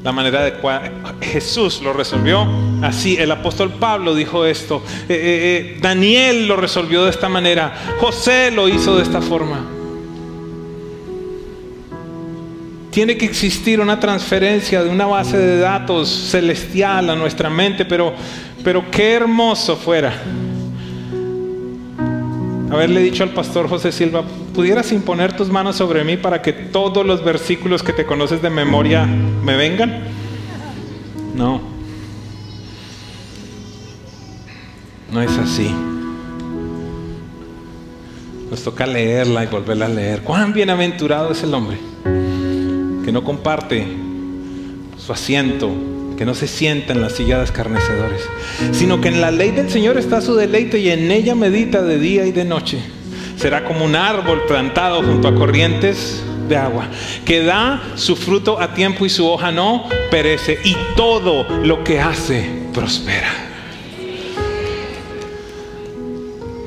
La 0.02 0.14
manera 0.14 0.40
adecuada. 0.40 0.90
Jesús 1.20 1.82
lo 1.82 1.92
resolvió 1.92 2.48
así. 2.82 3.18
El 3.18 3.32
apóstol 3.32 3.74
Pablo 3.74 4.16
dijo 4.16 4.46
esto. 4.46 4.82
Eh, 5.10 5.14
eh, 5.14 5.18
eh, 5.76 5.78
Daniel 5.82 6.48
lo 6.48 6.56
resolvió 6.56 7.04
de 7.04 7.10
esta 7.10 7.28
manera. 7.28 7.98
José 8.00 8.50
lo 8.50 8.70
hizo 8.70 8.96
de 8.96 9.04
esta 9.04 9.22
forma. 9.22 9.81
Tiene 12.92 13.18
que 13.18 13.26
existir 13.26 13.80
una 13.80 14.00
transferencia 14.00 14.84
de 14.84 14.90
una 14.90 15.08
base 15.08 15.38
de 15.38 15.58
datos 15.60 16.10
celestial 16.10 17.10
a 17.10 17.16
nuestra 17.16 17.50
mente, 17.50 17.86
pero, 17.86 18.14
pero 18.64 18.92
qué 18.92 19.14
hermoso 19.14 19.76
fuera 19.76 20.14
haberle 22.72 23.02
dicho 23.02 23.24
al 23.24 23.32
pastor 23.32 23.68
José 23.68 23.92
Silva, 23.92 24.24
¿pudieras 24.56 24.92
imponer 24.94 25.36
tus 25.36 25.50
manos 25.50 25.76
sobre 25.76 26.04
mí 26.06 26.16
para 26.16 26.42
que 26.42 26.54
todos 26.54 27.06
los 27.06 27.24
versículos 27.24 27.84
que 27.84 27.92
te 27.92 28.06
conoces 28.06 28.42
de 28.42 28.50
memoria 28.50 29.06
me 29.06 29.58
vengan? 29.58 30.04
No. 31.36 31.62
No 35.12 35.22
es 35.22 35.38
así. 35.38 35.70
Nos 38.50 38.64
toca 38.64 38.86
leerla 38.86 39.44
y 39.44 39.48
volverla 39.48 39.88
a 39.88 39.90
leer. 39.90 40.22
Cuán 40.22 40.54
bienaventurado 40.54 41.32
es 41.32 41.44
el 41.44 41.54
hombre 41.54 41.91
que 43.04 43.12
no 43.12 43.24
comparte 43.24 43.86
su 44.98 45.12
asiento 45.12 45.72
que 46.22 46.26
no 46.26 46.36
se 46.36 46.48
sienta 46.48 46.94
en 46.94 47.02
la 47.02 47.10
silla 47.10 47.40
de 47.40 47.46
escarnecedores, 47.46 48.22
sino 48.74 49.02
que 49.02 49.08
en 49.08 49.22
la 49.22 49.32
ley 49.32 49.50
del 49.50 49.72
Señor 49.72 49.98
está 49.98 50.22
su 50.22 50.36
deleite 50.36 50.78
y 50.78 50.92
en 50.92 51.10
ella 51.10 51.34
medita 51.34 51.82
de 51.82 51.98
día 51.98 52.28
y 52.28 52.32
de 52.32 52.46
noche. 52.46 52.78
Será 53.38 53.66
como 53.66 53.86
un 53.86 53.96
árbol 53.96 54.44
plantado 54.48 55.02
junto 55.02 55.28
a 55.28 55.34
corrientes 55.34 56.22
de 56.48 56.58
agua, 56.58 56.86
que 57.26 57.42
da 57.42 57.82
su 57.96 58.16
fruto 58.16 58.62
a 58.62 58.76
tiempo 58.76 59.04
y 59.04 59.10
su 59.10 59.28
hoja 59.28 59.52
no 59.52 59.86
perece, 60.12 60.60
y 60.64 60.78
todo 60.96 61.44
lo 61.64 61.84
que 61.84 62.00
hace 62.00 62.48
prospera. 62.72 63.32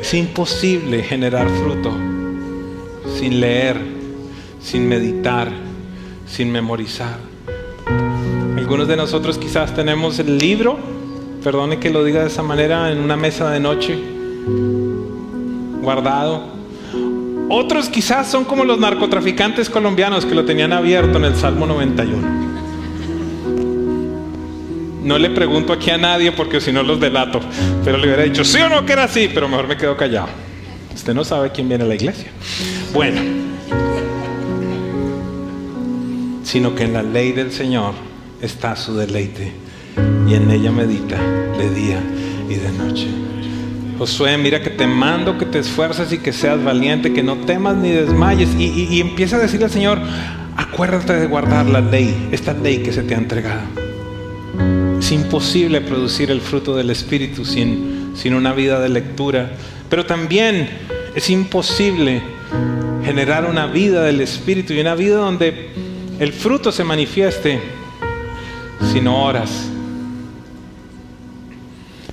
Es 0.00 0.14
imposible 0.14 1.04
generar 1.04 1.48
fruto 1.48 1.96
sin 3.20 3.38
leer, 3.38 3.80
sin 4.60 4.88
meditar, 4.88 5.63
sin 6.26 6.50
memorizar. 6.50 7.18
Algunos 8.56 8.88
de 8.88 8.96
nosotros 8.96 9.38
quizás 9.38 9.74
tenemos 9.74 10.18
el 10.18 10.38
libro, 10.38 10.78
perdone 11.42 11.78
que 11.78 11.90
lo 11.90 12.02
diga 12.02 12.22
de 12.22 12.28
esa 12.28 12.42
manera, 12.42 12.90
en 12.90 12.98
una 12.98 13.16
mesa 13.16 13.50
de 13.50 13.60
noche, 13.60 13.98
guardado. 15.82 16.54
Otros 17.50 17.88
quizás 17.88 18.30
son 18.30 18.44
como 18.44 18.64
los 18.64 18.78
narcotraficantes 18.78 19.68
colombianos 19.68 20.24
que 20.24 20.34
lo 20.34 20.44
tenían 20.44 20.72
abierto 20.72 21.18
en 21.18 21.26
el 21.26 21.36
Salmo 21.36 21.66
91. 21.66 22.54
No 25.04 25.18
le 25.18 25.28
pregunto 25.28 25.74
aquí 25.74 25.90
a 25.90 25.98
nadie 25.98 26.32
porque 26.32 26.62
si 26.62 26.72
no 26.72 26.82
los 26.82 26.98
delato, 26.98 27.40
pero 27.84 27.98
le 27.98 28.06
hubiera 28.06 28.22
dicho 28.22 28.42
sí 28.42 28.58
o 28.62 28.70
no 28.70 28.86
que 28.86 28.94
era 28.94 29.04
así, 29.04 29.30
pero 29.32 29.46
mejor 29.46 29.68
me 29.68 29.76
quedo 29.76 29.94
callado. 29.98 30.28
Usted 30.94 31.12
no 31.12 31.24
sabe 31.24 31.52
quién 31.52 31.68
viene 31.68 31.84
a 31.84 31.86
la 31.86 31.94
iglesia. 31.94 32.30
Bueno, 32.94 33.20
sino 36.54 36.72
que 36.76 36.84
en 36.84 36.92
la 36.92 37.02
ley 37.02 37.32
del 37.32 37.50
Señor 37.50 37.94
está 38.40 38.76
su 38.76 38.94
deleite 38.94 39.50
y 40.28 40.34
en 40.34 40.48
ella 40.52 40.70
medita 40.70 41.20
de 41.58 41.68
día 41.68 42.00
y 42.48 42.54
de 42.54 42.70
noche. 42.70 43.08
Josué, 43.98 44.38
mira 44.38 44.62
que 44.62 44.70
te 44.70 44.86
mando 44.86 45.36
que 45.36 45.46
te 45.46 45.58
esfuerces 45.58 46.12
y 46.12 46.18
que 46.18 46.32
seas 46.32 46.62
valiente, 46.62 47.12
que 47.12 47.24
no 47.24 47.38
temas 47.38 47.76
ni 47.78 47.90
desmayes. 47.90 48.50
Y, 48.56 49.00
empieza 49.00 49.34
a 49.34 49.40
decirle 49.40 49.64
al 49.64 49.72
Señor, 49.72 49.98
acuérdate 50.56 51.14
de 51.14 51.26
guardar 51.26 51.66
la 51.66 51.80
ley, 51.80 52.28
esta 52.30 52.52
ley 52.52 52.84
que 52.84 52.92
se 52.92 53.02
te 53.02 53.16
ha 53.16 53.18
entregado. 53.18 53.62
Es 55.00 55.10
imposible 55.10 55.80
producir 55.80 56.30
el 56.30 56.40
fruto 56.40 56.76
del 56.76 56.90
Espíritu 56.90 57.44
sin, 57.44 58.12
sin 58.14 58.32
una 58.32 58.52
vida 58.52 58.78
de 58.78 58.90
lectura, 58.90 59.50
pero 59.90 60.06
también 60.06 60.68
es 61.16 61.30
imposible 61.30 62.22
generar 63.04 63.44
una 63.44 63.66
vida 63.66 64.04
del 64.04 64.20
Espíritu 64.20 64.72
y 64.72 64.78
una 64.78 64.94
vida 64.94 65.16
donde 65.16 65.82
el 66.18 66.32
fruto 66.32 66.70
se 66.70 66.84
manifieste 66.84 67.60
si 68.92 69.00
no 69.00 69.24
oras. 69.24 69.68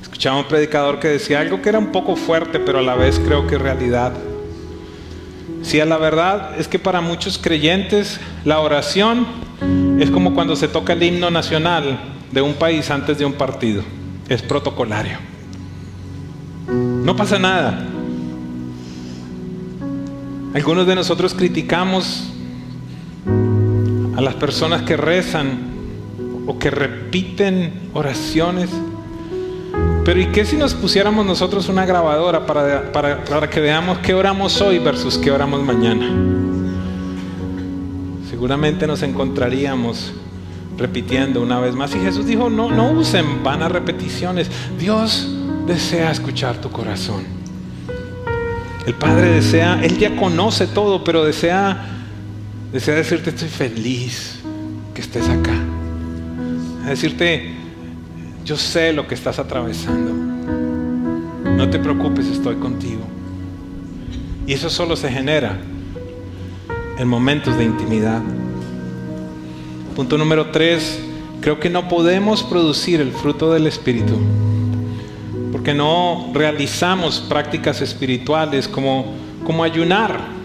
Escuchaba 0.02 0.38
un 0.40 0.48
predicador 0.48 1.00
que 1.00 1.08
decía 1.08 1.40
algo 1.40 1.62
que 1.62 1.70
era 1.70 1.80
un 1.80 1.92
poco 1.92 2.16
fuerte, 2.16 2.60
pero 2.60 2.80
a 2.80 2.82
la 2.82 2.96
vez 2.96 3.20
creo 3.20 3.48
que 3.48 3.56
es 3.56 3.62
realidad. 3.62 4.14
Si 5.62 5.80
a 5.80 5.86
la 5.86 5.98
verdad 5.98 6.60
es 6.60 6.68
que 6.68 6.80
para 6.80 7.02
muchos 7.02 7.38
creyentes 7.38 8.20
la 8.44 8.60
oración 8.60 9.28
es 10.00 10.10
como 10.10 10.34
cuando 10.34 10.56
se 10.56 10.68
toca 10.68 10.94
el 10.94 11.04
himno 11.04 11.30
nacional 11.30 12.00
de 12.32 12.42
un 12.42 12.56
país 12.56 12.90
antes 12.90 13.20
de 13.20 13.26
un 13.26 13.34
partido. 13.34 13.84
Es 14.28 14.42
protocolario. 14.42 15.18
No 16.68 17.16
pasa 17.16 17.38
nada. 17.38 17.86
Algunos 20.54 20.88
de 20.88 20.96
nosotros 20.96 21.34
criticamos 21.34 22.31
las 24.22 24.36
personas 24.36 24.84
que 24.84 24.98
rezan 24.98 25.72
o 26.48 26.58
que 26.58 26.70
repiten 26.70 27.90
oraciones. 27.94 28.70
Pero 30.06 30.20
¿y 30.20 30.28
qué 30.28 30.46
si 30.46 30.58
nos 30.58 30.74
pusiéramos 30.74 31.26
nosotros 31.26 31.70
una 31.70 31.86
grabadora 31.86 32.46
para, 32.46 32.92
para, 32.92 33.50
que 33.50 33.60
veamos 33.60 34.00
qué 34.00 34.14
oramos 34.14 34.60
hoy 34.62 34.80
versus 34.80 35.18
qué 35.18 35.32
oramos 35.32 35.62
mañana? 35.62 36.10
Seguramente 38.30 38.88
nos 38.88 39.04
encontraríamos 39.04 40.14
repitiendo 40.78 41.42
una 41.42 41.60
vez 41.60 41.76
más. 41.76 41.96
Y 41.96 42.00
Jesús 42.00 42.26
dijo, 42.26 42.50
no, 42.50 42.72
no 42.72 42.92
usen 42.92 43.44
vanas 43.44 43.72
repeticiones. 43.72 44.50
Dios 44.80 45.30
desea 45.68 46.12
escuchar 46.12 46.58
tu 46.58 46.72
corazón. 46.72 47.24
El 48.88 48.96
Padre 48.96 49.30
desea, 49.30 49.80
Él 49.84 50.00
ya 50.00 50.16
conoce 50.16 50.66
todo, 50.66 51.04
pero 51.04 51.24
desea, 51.24 52.01
desea 52.72 52.96
decirte, 52.96 53.32
estoy 53.32 53.50
feliz 53.50 54.40
que 54.94 55.02
estés 55.02 55.28
acá 55.30 55.54
a 56.86 56.90
decirte, 56.90 57.52
yo 58.44 58.58
sé 58.58 58.94
lo 58.94 59.08
que 59.08 59.16
estás 59.16 59.38
atravesando. 59.40 60.14
No 61.52 61.70
te 61.70 61.78
preocupes, 61.78 62.26
estoy 62.28 62.56
contigo. 62.56 63.02
Y 64.48 64.54
eso 64.54 64.70
solo 64.70 64.96
se 64.96 65.12
genera 65.12 65.60
en 66.98 67.08
momentos 67.08 67.56
de 67.58 67.66
intimidad. 67.66 68.22
Punto 69.96 70.18
número 70.18 70.48
tres, 70.48 71.00
creo 71.40 71.60
que 71.60 71.70
no 71.70 71.88
podemos 71.88 72.44
producir 72.44 73.00
el 73.02 73.12
fruto 73.12 73.54
del 73.54 73.68
Espíritu 73.68 74.18
porque 75.52 75.74
no 75.76 76.32
realizamos 76.34 77.20
prácticas 77.20 77.82
espirituales 77.82 78.68
como, 78.68 79.14
como 79.46 79.64
ayunar 79.64 80.41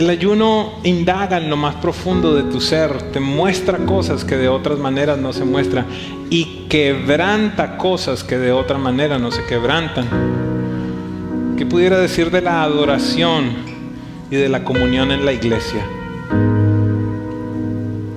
el 0.00 0.08
ayuno 0.08 0.72
indaga 0.82 1.36
en 1.36 1.50
lo 1.50 1.58
más 1.58 1.74
profundo 1.74 2.34
de 2.34 2.44
tu 2.44 2.58
ser, 2.58 3.12
te 3.12 3.20
muestra 3.20 3.76
cosas 3.84 4.24
que 4.24 4.38
de 4.38 4.48
otras 4.48 4.78
maneras 4.78 5.18
no 5.18 5.34
se 5.34 5.44
muestran 5.44 5.84
y 6.30 6.64
quebranta 6.70 7.76
cosas 7.76 8.24
que 8.24 8.38
de 8.38 8.50
otra 8.50 8.78
manera 8.78 9.18
no 9.18 9.30
se 9.30 9.44
quebrantan. 9.44 10.06
¿Qué 11.58 11.66
pudiera 11.66 11.98
decir 11.98 12.30
de 12.30 12.40
la 12.40 12.62
adoración 12.62 13.50
y 14.30 14.36
de 14.36 14.48
la 14.48 14.64
comunión 14.64 15.12
en 15.12 15.26
la 15.26 15.34
iglesia? 15.34 15.84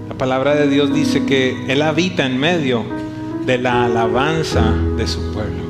La 0.07 0.15
palabra 0.17 0.55
de 0.55 0.69
Dios 0.69 0.93
dice 0.93 1.25
que 1.25 1.65
Él 1.67 1.81
habita 1.81 2.25
en 2.25 2.39
medio 2.39 2.86
de 3.45 3.57
la 3.57 3.84
alabanza 3.84 4.73
de 4.95 5.05
su 5.05 5.19
pueblo. 5.34 5.63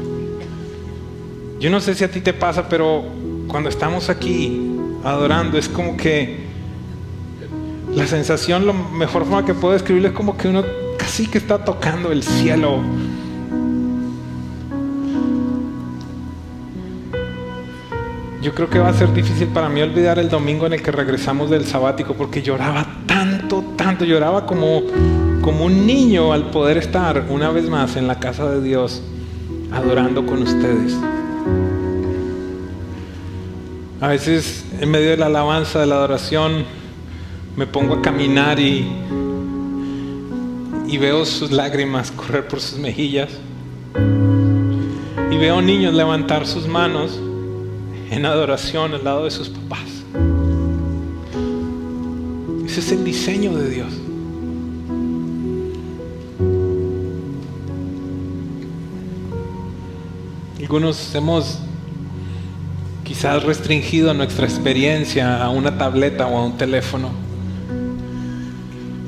Yo 1.60 1.72
no 1.72 1.80
sé 1.80 1.96
si 1.96 2.04
a 2.04 2.12
ti 2.12 2.22
te 2.22 2.34
pasa, 2.34 2.70
pero 2.70 3.04
cuando 3.48 3.70
estamos 3.70 4.12
aquí 4.12 4.73
adorando, 5.04 5.58
es 5.58 5.68
como 5.68 5.98
que 5.98 6.44
la 7.96 8.08
sensación, 8.08 8.66
la 8.66 8.74
mejor 8.74 9.24
forma 9.24 9.46
que 9.46 9.54
puedo 9.54 9.74
describirlo 9.74 10.10
es 10.10 10.16
como 10.16 10.38
que 10.38 10.48
uno 10.48 10.64
casi 10.98 11.28
que 11.28 11.38
está 11.38 11.64
tocando 11.64 12.12
el 12.12 12.24
cielo. 12.24 12.82
Yo 18.42 18.54
creo 18.54 18.70
que 18.70 18.80
va 18.80 18.90
a 18.90 18.94
ser 18.94 19.14
difícil 19.14 19.48
para 19.48 19.70
mí 19.70 19.82
olvidar 19.82 20.20
el 20.20 20.28
domingo 20.28 20.66
en 20.66 20.74
el 20.74 20.82
que 20.82 20.92
regresamos 20.92 21.50
del 21.50 21.66
sabático 21.66 22.14
porque 22.14 22.42
lloraba 22.42 22.86
tanto, 23.06 23.64
tanto, 23.78 24.04
lloraba 24.04 24.46
como, 24.46 24.82
como 25.42 25.66
un 25.66 25.86
niño 25.86 26.34
al 26.34 26.52
poder 26.52 26.78
estar 26.78 27.26
una 27.30 27.52
vez 27.52 27.70
más 27.70 27.96
en 27.96 28.08
la 28.08 28.20
casa 28.20 28.50
de 28.50 28.62
Dios 28.62 29.02
adorando 29.72 30.26
con 30.26 30.42
ustedes. 30.42 30.94
A 34.02 34.08
veces 34.10 34.66
en 34.84 34.92
medio 34.92 35.12
de 35.12 35.18
la 35.18 35.28
alabanza, 35.28 35.80
de 35.80 35.86
la 35.86 35.96
adoración, 35.96 36.66
me 37.56 37.66
pongo 37.66 37.94
a 37.94 38.02
caminar 38.02 38.60
y, 38.60 38.86
y 40.86 40.98
veo 40.98 41.24
sus 41.26 41.52
lágrimas 41.52 42.12
correr 42.12 42.50
por 42.50 42.60
sus 42.60 42.78
mejillas. 42.78 43.30
Y 45.32 45.38
veo 45.38 45.62
niños 45.62 45.94
levantar 45.94 46.46
sus 46.46 46.68
manos 46.68 47.18
en 48.12 48.26
adoración 48.26 48.94
al 48.94 49.06
lado 49.06 49.24
de 49.24 49.32
sus 49.32 49.48
papás. 49.48 50.04
Ese 52.66 52.80
es 52.82 52.92
el 52.92 53.06
diseño 53.06 53.56
de 53.56 53.70
Dios. 53.70 53.94
Algunos 60.60 61.16
hemos 61.16 61.60
quizás 63.24 63.44
restringido 63.44 64.14
nuestra 64.14 64.46
experiencia 64.46 65.42
a 65.42 65.50
una 65.50 65.78
tableta 65.78 66.28
o 66.28 66.38
a 66.38 66.46
un 66.46 66.58
teléfono. 66.58 67.10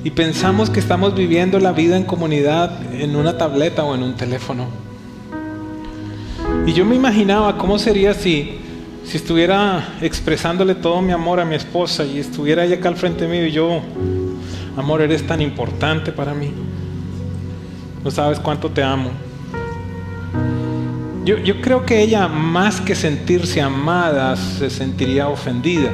Y 0.06 0.12
pensamos 0.12 0.70
que 0.70 0.80
estamos 0.80 1.14
viviendo 1.14 1.60
la 1.60 1.74
vida 1.74 1.98
en 1.98 2.06
comunidad 2.06 2.72
en 2.94 3.18
una 3.18 3.38
tableta 3.38 3.84
o 3.84 3.94
en 3.94 4.04
un 4.04 4.16
teléfono. 4.16 4.68
Y 6.66 6.72
yo 6.72 6.86
me 6.86 6.96
imaginaba 6.96 7.58
cómo 7.58 7.78
sería 7.78 8.14
si, 8.14 8.58
si 9.04 9.18
estuviera 9.18 9.96
expresándole 10.00 10.76
todo 10.76 11.02
mi 11.02 11.12
amor 11.12 11.42
a 11.42 11.46
mi 11.46 11.56
esposa 11.56 12.06
y 12.06 12.18
estuviera 12.18 12.64
ella 12.64 12.78
acá 12.78 12.88
al 12.88 12.96
frente 12.96 13.28
mío 13.28 13.46
y 13.46 13.52
yo, 13.52 13.82
amor, 14.78 15.02
eres 15.02 15.28
tan 15.28 15.42
importante 15.42 16.14
para 16.14 16.34
mí. 16.34 16.54
No 18.02 18.10
sabes 18.10 18.40
cuánto 18.40 18.72
te 18.72 18.82
amo. 18.82 19.12
Yo, 21.26 21.60
creo 21.60 21.84
que 21.88 22.04
ella, 22.04 22.28
más 22.28 22.80
que 22.80 22.94
sentirse 22.94 23.60
amada, 23.60 24.36
se 24.36 24.70
sentiría 24.70 25.28
ofendida. 25.28 25.90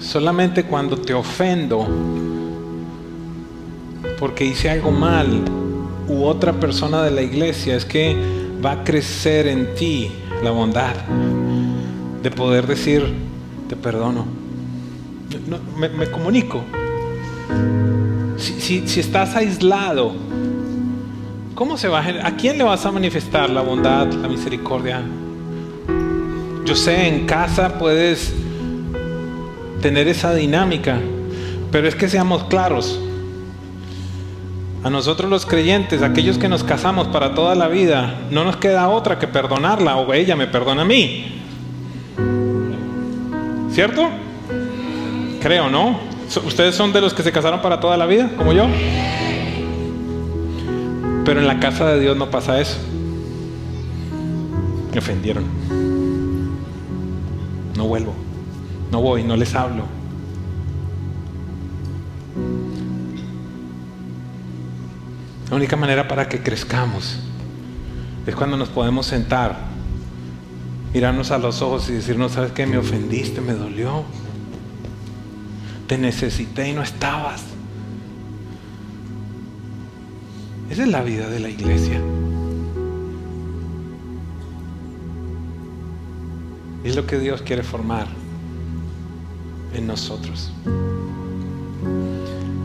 Solamente 0.00 0.64
cuando 0.64 0.96
te 0.96 1.14
ofendo 1.14 1.86
porque 4.18 4.44
hice 4.44 4.68
algo 4.68 4.90
mal 4.90 5.44
u 6.08 6.24
otra 6.24 6.52
persona 6.54 7.04
de 7.04 7.12
la 7.12 7.22
iglesia 7.22 7.76
es 7.76 7.84
que 7.84 8.16
va 8.64 8.72
a 8.72 8.84
crecer 8.84 9.46
en 9.46 9.76
ti 9.76 10.10
la 10.42 10.50
bondad 10.50 10.96
de 12.20 12.32
poder 12.32 12.66
decir, 12.66 13.14
te 13.68 13.76
perdono 13.76 14.47
me, 15.76 16.10
comunico. 16.10 16.64
Si, 18.36 18.84
estás 19.00 19.34
aislado, 19.36 20.14
¿cómo 21.54 21.76
se 21.76 21.88
va 21.88 22.00
a, 22.00 22.28
a 22.28 22.36
quién 22.36 22.58
le 22.58 22.64
vas 22.64 22.84
a 22.86 22.92
manifestar 22.92 23.50
la 23.50 23.62
bondad, 23.62 24.12
la 24.12 24.28
misericordia? 24.28 25.02
Yo 26.64 26.76
sé, 26.76 27.08
en 27.08 27.26
casa 27.26 27.78
puedes 27.78 28.32
tener 29.80 30.08
esa 30.08 30.34
dinámica, 30.34 30.98
pero 31.70 31.88
es 31.88 31.94
que 31.94 32.08
seamos 32.08 32.44
claros. 32.44 33.00
A 34.84 34.90
nosotros 34.90 35.28
los 35.28 35.44
creyentes, 35.44 36.02
aquellos 36.02 36.38
que 36.38 36.48
nos 36.48 36.62
casamos 36.62 37.08
para 37.08 37.34
toda 37.34 37.54
la 37.54 37.68
vida, 37.68 38.20
no 38.30 38.44
nos 38.44 38.56
queda 38.56 38.88
otra 38.88 39.18
que 39.18 39.26
perdonarla 39.26 39.96
o 39.96 40.12
ella 40.14 40.36
me 40.36 40.46
perdona 40.46 40.82
a 40.82 40.84
mí. 40.84 41.42
¿Cierto? 43.72 44.08
Creo, 45.40 45.70
¿no? 45.70 46.00
¿Ustedes 46.44 46.74
son 46.74 46.92
de 46.92 47.00
los 47.00 47.14
que 47.14 47.22
se 47.22 47.32
casaron 47.32 47.62
para 47.62 47.80
toda 47.80 47.96
la 47.96 48.06
vida, 48.06 48.30
como 48.36 48.52
yo? 48.52 48.66
Pero 51.24 51.40
en 51.40 51.46
la 51.46 51.60
casa 51.60 51.86
de 51.86 52.00
Dios 52.00 52.16
no 52.16 52.30
pasa 52.30 52.60
eso. 52.60 52.78
Me 54.92 54.98
ofendieron. 54.98 55.44
No 57.76 57.86
vuelvo. 57.86 58.14
No 58.90 59.00
voy, 59.00 59.22
no 59.22 59.36
les 59.36 59.54
hablo. 59.54 59.84
La 65.50 65.56
única 65.56 65.76
manera 65.76 66.08
para 66.08 66.28
que 66.28 66.42
crezcamos 66.42 67.18
es 68.26 68.34
cuando 68.34 68.58
nos 68.58 68.68
podemos 68.68 69.06
sentar, 69.06 69.56
mirarnos 70.92 71.30
a 71.30 71.38
los 71.38 71.62
ojos 71.62 71.88
y 71.88 71.92
decirnos, 71.92 72.32
¿sabes 72.32 72.52
qué? 72.52 72.66
Me 72.66 72.76
ofendiste, 72.76 73.40
me 73.40 73.54
dolió. 73.54 74.04
Te 75.88 75.96
necesité 75.96 76.68
y 76.68 76.74
no 76.74 76.82
estabas. 76.82 77.42
Esa 80.70 80.82
es 80.82 80.88
la 80.88 81.02
vida 81.02 81.30
de 81.30 81.40
la 81.40 81.48
iglesia. 81.48 81.98
Es 86.84 86.94
lo 86.94 87.06
que 87.06 87.18
Dios 87.18 87.40
quiere 87.40 87.62
formar 87.62 88.06
en 89.74 89.86
nosotros. 89.86 90.52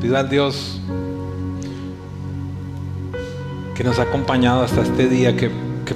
Pido 0.01 0.17
a 0.17 0.25
Dios 0.25 0.81
que 3.73 3.85
nos 3.85 3.99
ha 3.99 4.03
acompañado 4.03 4.63
hasta 4.63 4.81
este 4.81 5.07
día 5.07 5.37
que, 5.37 5.49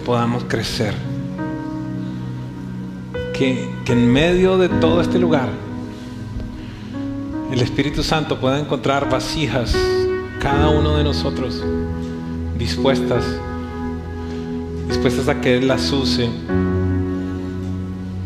podamos 0.06 0.46
crecer. 0.46 0.94
Que, 3.34 3.70
que 3.84 3.92
en 3.92 4.14
medio 4.14 4.58
de 4.58 4.70
todo 4.70 5.02
este 5.02 5.20
lugar 5.20 5.67
el 7.52 7.62
Espíritu 7.62 8.04
Santo 8.04 8.40
pueda 8.40 8.60
encontrar 8.60 9.10
vasijas, 9.10 9.76
cada 10.40 10.70
uno 10.70 10.98
de 10.98 11.04
nosotros, 11.04 11.64
dispuestas, 12.58 13.24
dispuestas 14.88 15.28
a 15.30 15.40
que 15.40 15.58
Él 15.58 15.68
las 15.68 15.92
use, 15.92 16.30